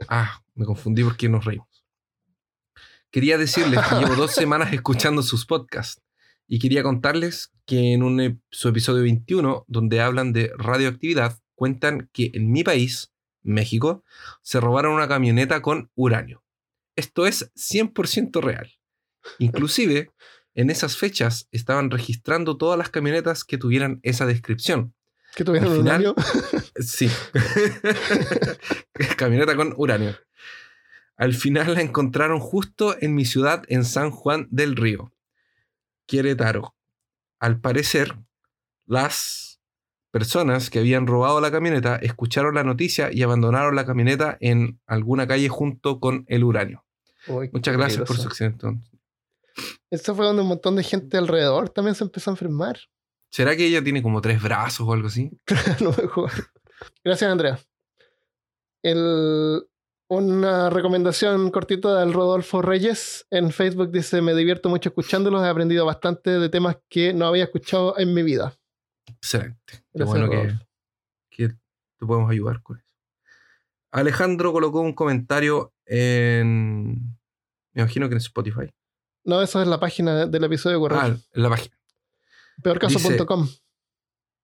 [0.09, 1.85] Ah, me confundí porque nos reímos.
[3.11, 6.01] Quería decirles que llevo dos semanas escuchando sus podcasts
[6.47, 12.31] y quería contarles que en un, su episodio 21, donde hablan de radioactividad, cuentan que
[12.33, 14.03] en mi país, México,
[14.41, 16.43] se robaron una camioneta con uranio.
[16.95, 18.73] Esto es 100% real.
[19.39, 20.11] Inclusive,
[20.53, 24.95] en esas fechas estaban registrando todas las camionetas que tuvieran esa descripción.
[25.35, 26.15] Que tuvieron Al final- año.
[26.79, 27.09] Sí.
[29.17, 30.15] Camioneta con uranio.
[31.15, 35.13] Al final la encontraron justo en mi ciudad, en San Juan del Río,
[36.05, 36.75] Querétaro.
[37.39, 38.15] Al parecer,
[38.85, 39.59] las
[40.11, 45.27] personas que habían robado la camioneta escucharon la noticia y abandonaron la camioneta en alguna
[45.27, 46.85] calle junto con el uranio.
[47.27, 48.67] Uy, Muchas gracias por su accidente.
[49.89, 52.79] Esto fue donde un montón de gente alrededor también se empezó a enfermar.
[53.29, 55.31] ¿Será que ella tiene como tres brazos o algo así?
[55.79, 56.31] A lo mejor.
[57.03, 57.59] Gracias, Andrea.
[58.83, 59.63] El-
[60.09, 65.85] una recomendación cortita del Rodolfo Reyes en Facebook dice: Me divierto mucho escuchándolos, he aprendido
[65.85, 68.57] bastante de temas que no había escuchado en mi vida.
[69.05, 69.83] Excelente.
[69.93, 70.53] Qué bueno que,
[71.29, 72.87] que te podemos ayudar con eso.
[73.91, 77.17] Alejandro colocó un comentario en.
[77.73, 78.69] Me imagino que en Spotify.
[79.25, 81.05] No, eso es la página de- del episodio correcto.
[81.05, 81.77] Ah, la página.
[82.61, 83.47] Peorcaso.com.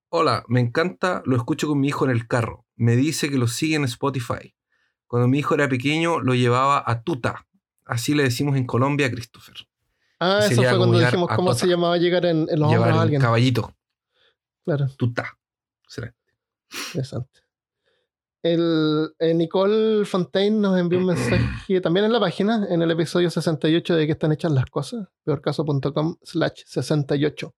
[0.10, 2.66] Hola, me encanta, lo escucho con mi hijo en el carro.
[2.76, 4.54] Me dice que lo sigue en Spotify.
[5.08, 7.48] Cuando mi hijo era pequeño, lo llevaba a Tuta.
[7.86, 9.56] Así le decimos en Colombia a Christopher.
[10.20, 13.02] Ah, eso fue cuando dijimos cómo se llamaba llegar en, en los Llevar hombros a
[13.02, 13.22] alguien.
[13.22, 13.74] caballito.
[14.64, 14.88] Claro.
[14.98, 15.38] Tuta.
[15.84, 16.18] Excelente.
[16.88, 17.40] Interesante.
[18.42, 23.30] El, eh, Nicole Fontaine nos envió un mensaje también en la página, en el episodio
[23.30, 27.54] 68 de que están hechas las cosas, peorcaso.com slash 68.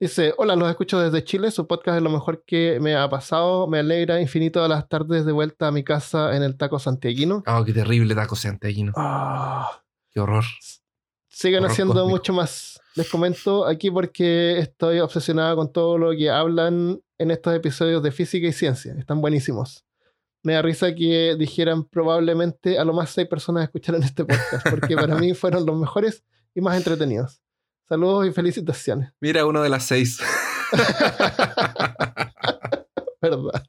[0.00, 3.68] Dice, hola, los escucho desde Chile, su podcast es lo mejor que me ha pasado,
[3.68, 7.42] me alegra infinito de las tardes de vuelta a mi casa en el taco santiaguino.
[7.46, 8.92] Ah, qué terrible taco santiaguino.
[8.96, 9.80] Ah,
[10.10, 10.44] Qué horror.
[11.28, 12.10] sigan Horror haciendo cósmico.
[12.16, 12.80] mucho más.
[12.96, 18.10] Les comento aquí porque estoy obsesionada con todo lo que hablan en estos episodios de
[18.12, 18.94] física y ciencia.
[18.98, 19.84] Están buenísimos.
[20.42, 24.94] Me da risa que dijeran probablemente a lo más seis personas escucharan este podcast, porque
[24.96, 26.22] para mí fueron los mejores
[26.54, 27.40] y más entretenidos.
[27.88, 29.10] Saludos y felicitaciones.
[29.20, 30.18] Mira, uno de las seis.
[33.20, 33.64] ¿Verdad?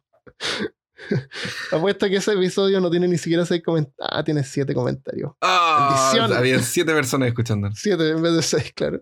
[1.71, 4.09] Apuesto que ese episodio no tiene ni siquiera seis comentarios.
[4.11, 5.33] Ah, tiene siete comentarios.
[5.41, 6.37] Ah, Bendición.
[6.37, 7.69] había siete personas escuchando.
[7.73, 9.01] Siete en vez de seis, claro.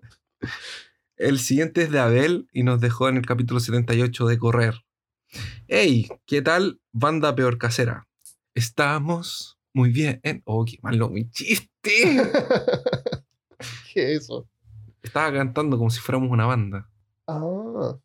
[1.15, 4.75] El siguiente es de Abel y nos dejó en el capítulo 78 de Correr.
[5.67, 8.07] Hey, ¿qué tal, banda peor casera?
[8.55, 10.21] Estamos muy bien.
[10.45, 11.69] Oh, qué malo mi chiste.
[13.93, 14.47] ¿Qué es eso?
[15.03, 16.89] Estaba cantando como si fuéramos una banda.
[17.27, 17.95] Ah,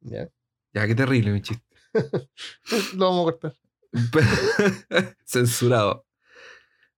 [0.00, 0.28] ya.
[0.74, 1.64] Ya, qué terrible mi chiste.
[2.94, 3.54] Lo vamos a cortar.
[5.24, 6.06] Censurado.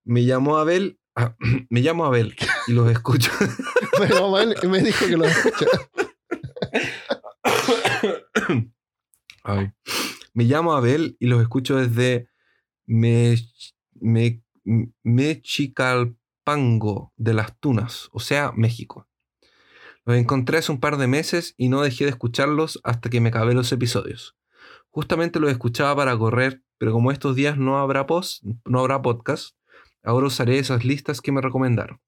[0.05, 0.99] Me llamó Abel.
[1.15, 1.37] ah,
[1.71, 2.35] me llamo Abel
[2.67, 3.31] y los escucho.
[3.99, 5.67] Pero mal, y me dijo que lo escucha.
[9.45, 9.73] Ay.
[10.35, 12.29] Me llamo Abel y los escucho desde
[12.87, 13.37] Me,
[13.95, 14.43] Me-
[15.03, 19.07] Mexicalpango de las Tunas, o sea, México.
[20.05, 23.29] Los encontré hace un par de meses y no dejé de escucharlos hasta que me
[23.29, 24.37] acabé los episodios.
[24.91, 29.57] Justamente los escuchaba para correr, pero como estos días no habrá post, no habrá podcast,
[30.03, 32.01] ahora usaré esas listas que me recomendaron.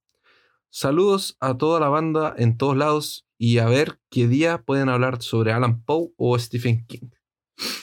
[0.70, 5.22] Saludos a toda la banda en todos lados y a ver qué día pueden hablar
[5.22, 7.10] sobre Alan Poe o Stephen King.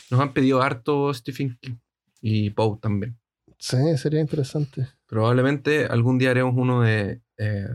[0.09, 1.75] Nos han pedido harto Stephen King
[2.19, 3.17] y Poe también.
[3.57, 4.89] Sí, sería interesante.
[5.07, 7.67] Probablemente algún día haremos uno de eh,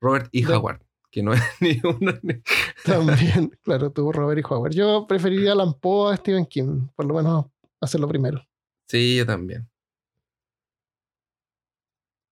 [0.00, 0.44] Robert E.
[0.44, 0.80] De- Howard,
[1.12, 2.34] que no es ni uno ni...
[2.84, 4.72] También, claro, tuvo Robert y Howard.
[4.72, 7.46] Yo preferiría a Alan Poe a Stephen King, por lo menos
[7.80, 8.42] hacerlo primero.
[8.88, 9.68] Sí, yo también.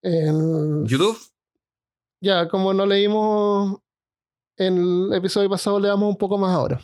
[0.02, 1.18] En- YouTube,
[2.22, 3.78] Ya, como no leímos
[4.58, 6.80] en el episodio pasado, le damos un poco más ahora.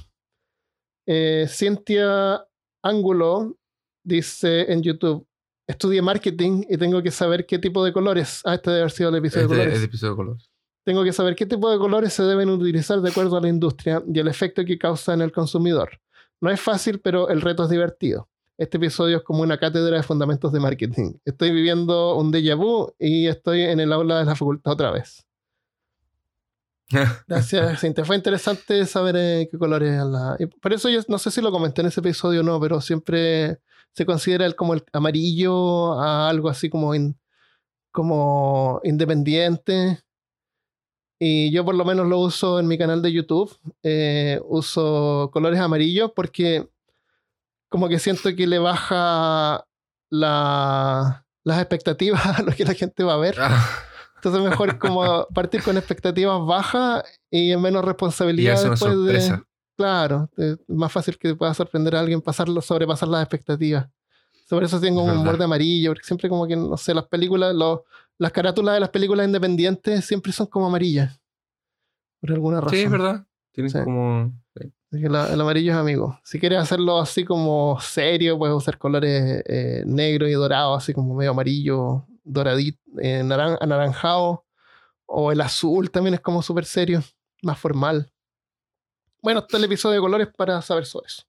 [1.07, 2.47] Eh, Cintia
[2.83, 3.57] Ángulo
[4.05, 5.27] dice en YouTube:
[5.69, 8.41] Estudié marketing y tengo que saber qué tipo de colores.
[8.45, 9.75] Ah, este debe haber sido el episodio de este, colores.
[9.75, 10.51] este episodio de colores.
[10.87, 14.03] Tengo que saber qué tipo de colores se deben utilizar de acuerdo a la industria
[14.07, 16.01] y el efecto que causa en el consumidor.
[16.41, 18.29] No es fácil, pero el reto es divertido.
[18.57, 21.15] Este episodio es como una cátedra de fundamentos de marketing.
[21.25, 25.27] Estoy viviendo un déjà vu y estoy en el aula de la facultad otra vez.
[27.27, 28.05] Gracias, Cintia.
[28.05, 30.37] Fue interesante saber eh, qué colores es la.
[30.63, 33.59] Por eso yo no sé si lo comenté en ese episodio o no, pero siempre
[33.93, 37.19] se considera el, como el amarillo a algo así como, in-
[37.91, 40.01] como independiente.
[41.19, 43.57] Y yo por lo menos lo uso en mi canal de YouTube.
[43.83, 46.69] Eh, uso colores amarillos porque
[47.69, 49.65] como que siento que le baja
[50.11, 53.37] la- las expectativas a lo que la gente va a ver.
[53.39, 53.67] Ah,
[54.17, 59.41] Entonces mejor como partir con expectativas bajas y en menos Y responsabilidad una después de...
[59.77, 63.87] Claro, es más fácil que pueda sorprender a alguien pasarlo, sobrepasar las expectativas.
[64.49, 67.55] Sobre eso tengo un humor de amarillo, porque siempre como que, no sé, las películas,
[67.55, 67.81] los-
[68.19, 71.21] las carátulas de las películas independientes siempre son como amarillas.
[72.21, 72.77] Por alguna razón.
[72.79, 73.27] Sí, es verdad.
[73.53, 73.79] Tienen Sí.
[73.85, 74.33] como.
[74.57, 74.73] sí.
[74.93, 76.19] El amarillo es amigo.
[76.25, 81.15] Si quieres hacerlo así como serio, puedes usar colores eh, negro y dorado, así como
[81.15, 84.45] medio amarillo, doradito, eh, naran- anaranjado.
[85.07, 87.03] O el azul también es como súper serio,
[87.43, 88.11] más formal.
[89.23, 91.23] Bueno, está el episodio de colores para saber sobre eso.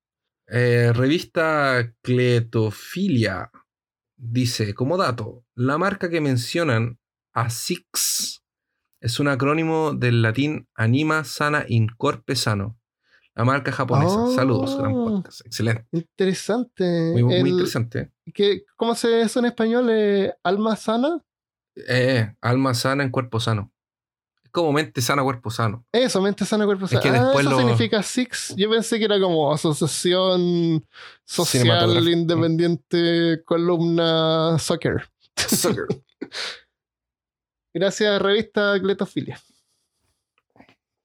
[0.47, 3.51] Eh, revista Cletofilia
[4.17, 6.99] dice, como dato, la marca que mencionan,
[7.33, 8.43] ASICS,
[8.99, 12.79] es un acrónimo del latín Anima Sana Incorpe Sano.
[13.35, 14.25] La marca japonesa.
[14.35, 15.05] Saludos, gran Oh.
[15.05, 15.45] podcast.
[15.45, 15.85] Excelente.
[15.91, 17.11] Interesante.
[17.13, 18.11] Muy, muy El- interesante.
[18.33, 19.87] ¿qué- ¿Cómo se dice eso en español?
[19.91, 21.23] Eh, ¿Alma sana?
[21.87, 23.71] Eh, alma sana en cuerpo sano.
[24.57, 25.85] Es como mente sana, cuerpo sano.
[25.91, 27.03] Eso, mente sana, cuerpo Es sano.
[27.03, 28.55] que Ah, después eso lo- significa SIX.
[28.55, 30.83] Yo pensé que era como Asociación
[31.25, 32.07] Social.
[32.09, 35.07] Independiente Columna Soccer.
[37.71, 39.39] Gracias, revista Cletofilia.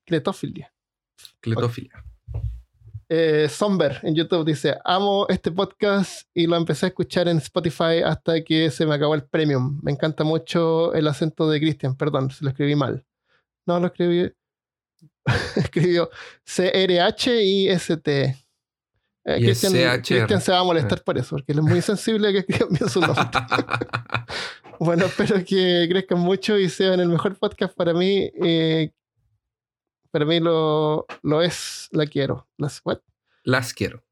[0.06, 0.72] Cletofilia.
[1.40, 2.04] Cletofilia.
[3.10, 8.00] Eh, Somber en YouTube dice: Amo este podcast y lo empecé a escuchar en Spotify
[8.02, 9.78] hasta que se me acabó el premium.
[9.82, 11.94] Me encanta mucho el acento de Christian.
[11.96, 13.04] Perdón, se lo escribí mal.
[13.66, 14.30] No, lo escribí.
[15.56, 16.10] Escribió
[16.44, 18.36] C-R-H-I-S-T.
[19.24, 20.02] Eh, Y Christian, CHR.
[20.02, 22.88] Christian se va a molestar por eso, porque él es muy sensible que escriban bien
[22.90, 23.22] su nombre.
[24.80, 28.30] bueno, espero que crezcan mucho y sean el mejor podcast para mí.
[28.42, 28.90] eh,
[30.10, 32.46] para mí lo, lo es, la quiero.
[32.58, 32.98] Las, what?
[33.44, 34.04] Las quiero.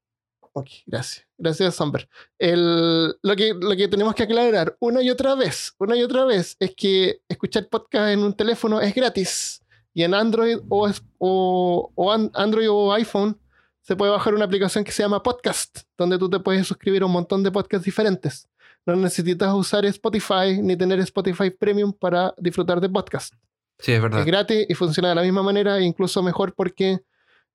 [0.53, 1.27] Ok, gracias.
[1.43, 2.07] Gracias, Samber.
[2.39, 6.27] El, lo, que, lo que tenemos que aclarar una y otra vez, una y otra
[6.27, 9.63] vez, es que escuchar podcast en un teléfono es gratis.
[9.95, 10.89] Y en Android o,
[11.19, 13.39] o, o an- Android o iPhone
[13.81, 17.07] se puede bajar una aplicación que se llama Podcast, donde tú te puedes suscribir a
[17.07, 18.47] un montón de podcasts diferentes.
[18.87, 23.35] No necesitas usar Spotify ni tener Spotify Premium para disfrutar de podcast.
[23.79, 24.21] Sí, es verdad.
[24.21, 27.01] Es gratis y funciona de la misma manera, e incluso mejor porque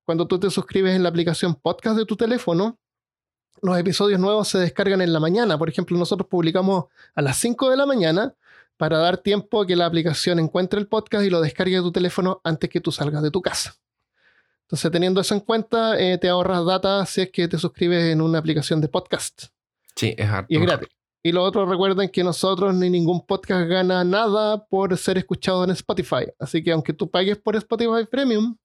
[0.04, 2.80] cuando tú te suscribes en la aplicación podcast de tu teléfono,
[3.62, 5.58] los episodios nuevos se descargan en la mañana.
[5.58, 8.36] Por ejemplo, nosotros publicamos a las 5 de la mañana
[8.78, 11.92] para dar tiempo a que la aplicación encuentre el podcast y lo descargue de tu
[11.92, 13.76] teléfono antes que tú salgas de tu casa.
[14.64, 18.22] Entonces, teniendo eso en cuenta, eh, te ahorras data si es que te suscribes en
[18.22, 19.46] una aplicación de podcast.
[19.96, 20.48] Sí, es harto.
[20.52, 20.90] Y es gratis.
[21.22, 25.72] Y lo otro, recuerden que nosotros ni ningún podcast gana nada por ser escuchado en
[25.72, 26.28] Spotify.
[26.38, 28.58] Así que aunque tú pagues por Spotify Premium,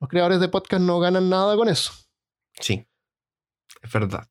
[0.00, 1.92] los creadores de podcast no ganan nada con eso.
[2.58, 2.84] Sí.
[3.82, 4.28] Es verdad.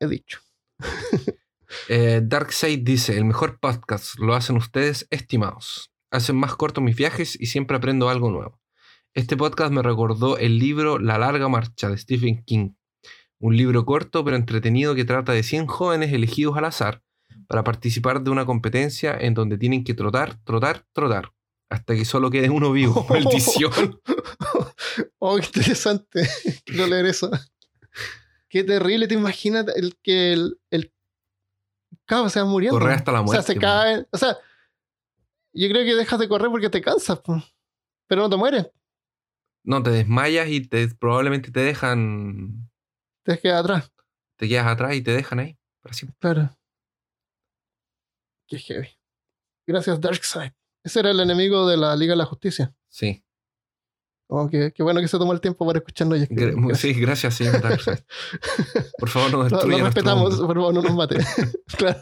[0.00, 0.40] He dicho.
[1.88, 5.90] Eh, Darkseid dice: El mejor podcast lo hacen ustedes, estimados.
[6.12, 8.60] Hacen más cortos mis viajes y siempre aprendo algo nuevo.
[9.12, 12.74] Este podcast me recordó el libro La larga marcha de Stephen King.
[13.40, 17.02] Un libro corto pero entretenido que trata de 100 jóvenes elegidos al azar
[17.46, 21.32] para participar de una competencia en donde tienen que trotar, trotar, trotar.
[21.70, 23.06] Hasta que solo quede uno vivo.
[23.08, 24.00] Maldición.
[25.18, 26.28] oh, qué interesante.
[26.64, 27.30] Quiero leer eso.
[28.54, 30.94] Qué terrible, te imaginas el que el, el
[32.06, 32.78] cabo se va muriendo.
[32.78, 33.52] Correr hasta la O sea, muerte.
[33.52, 34.06] se cae.
[34.12, 34.38] O sea,
[35.52, 37.42] yo creo que dejas de correr porque te cansas, po.
[38.06, 38.70] pero no te mueres.
[39.64, 42.70] No, te desmayas y te, probablemente te dejan.
[43.24, 43.92] Te quedas atrás.
[44.36, 45.58] Te quedas atrás y te dejan ahí.
[45.80, 46.16] Para siempre.
[46.20, 46.56] Claro.
[48.46, 48.88] Qué heavy.
[49.66, 50.52] Gracias, Darkseid.
[50.84, 52.72] Ese era el enemigo de la Liga de la Justicia.
[52.88, 53.24] Sí.
[54.26, 56.54] Oh, qué, qué bueno que se tomó el tiempo para escucharnos y escribir.
[56.54, 57.98] Gra- sí, gracias, señor Darkseid.
[58.98, 61.16] Por favor, no destruya lo nuestro respetamos, por favor, no nos mate.
[61.76, 62.00] claro.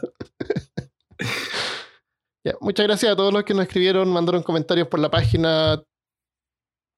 [2.61, 5.81] Muchas gracias a todos los que nos escribieron, mandaron comentarios por la página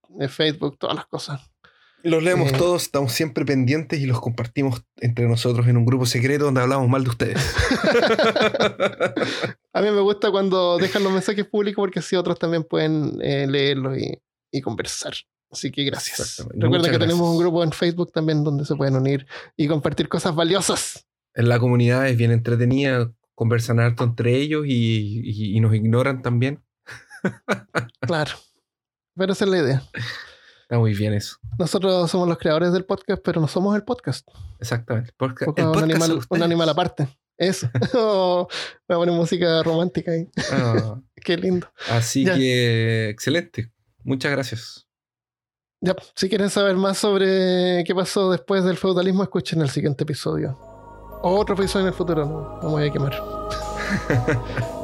[0.09, 1.41] de Facebook, todas las cosas.
[2.03, 2.55] Los leemos Eh.
[2.57, 6.87] todos, estamos siempre pendientes y los compartimos entre nosotros en un grupo secreto donde hablamos
[6.87, 7.55] mal de ustedes.
[9.73, 13.47] A mí me gusta cuando dejan los mensajes públicos porque así otros también pueden eh,
[13.47, 14.19] leerlos y,
[14.57, 15.13] y conversar.
[15.51, 16.45] Así que gracias.
[16.55, 19.25] Muchas que tenemos un grupo en Facebook también donde se pueden unir
[19.55, 21.07] y compartir cosas valiosas.
[21.33, 26.21] en la comunidad es bien entretenida, conversan harto entre ellos y, y- y nos ignoran
[26.21, 26.63] también.
[28.01, 28.31] Claro.
[29.15, 29.83] Pero esa es la idea.
[30.63, 31.37] Está muy bien eso.
[31.59, 34.27] Nosotros somos los creadores del podcast, pero no somos el podcast.
[34.59, 35.11] Exactamente.
[35.17, 37.07] Porque el un, podcast animal, son un animal aparte.
[37.37, 37.69] Eso.
[37.93, 38.47] Oh,
[38.87, 40.27] voy a poner música romántica ahí.
[40.51, 41.67] Ah, Qué lindo.
[41.89, 42.35] así Ya.
[42.35, 43.71] que, excelente.
[44.05, 44.87] Muchas gracias.
[45.81, 50.57] Ya, si quieren saber más sobre qué pasó después del feudalismo, escuchen el siguiente episodio.
[51.21, 53.13] O otro episodio en el futuro, no, no me voy a quemar.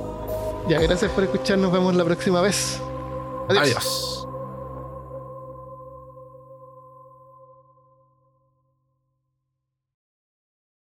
[0.68, 1.58] Ya, gracias por escuchar.
[1.58, 2.80] Nos vemos la próxima vez.
[3.50, 3.64] Adiós.
[3.64, 4.21] Adiós.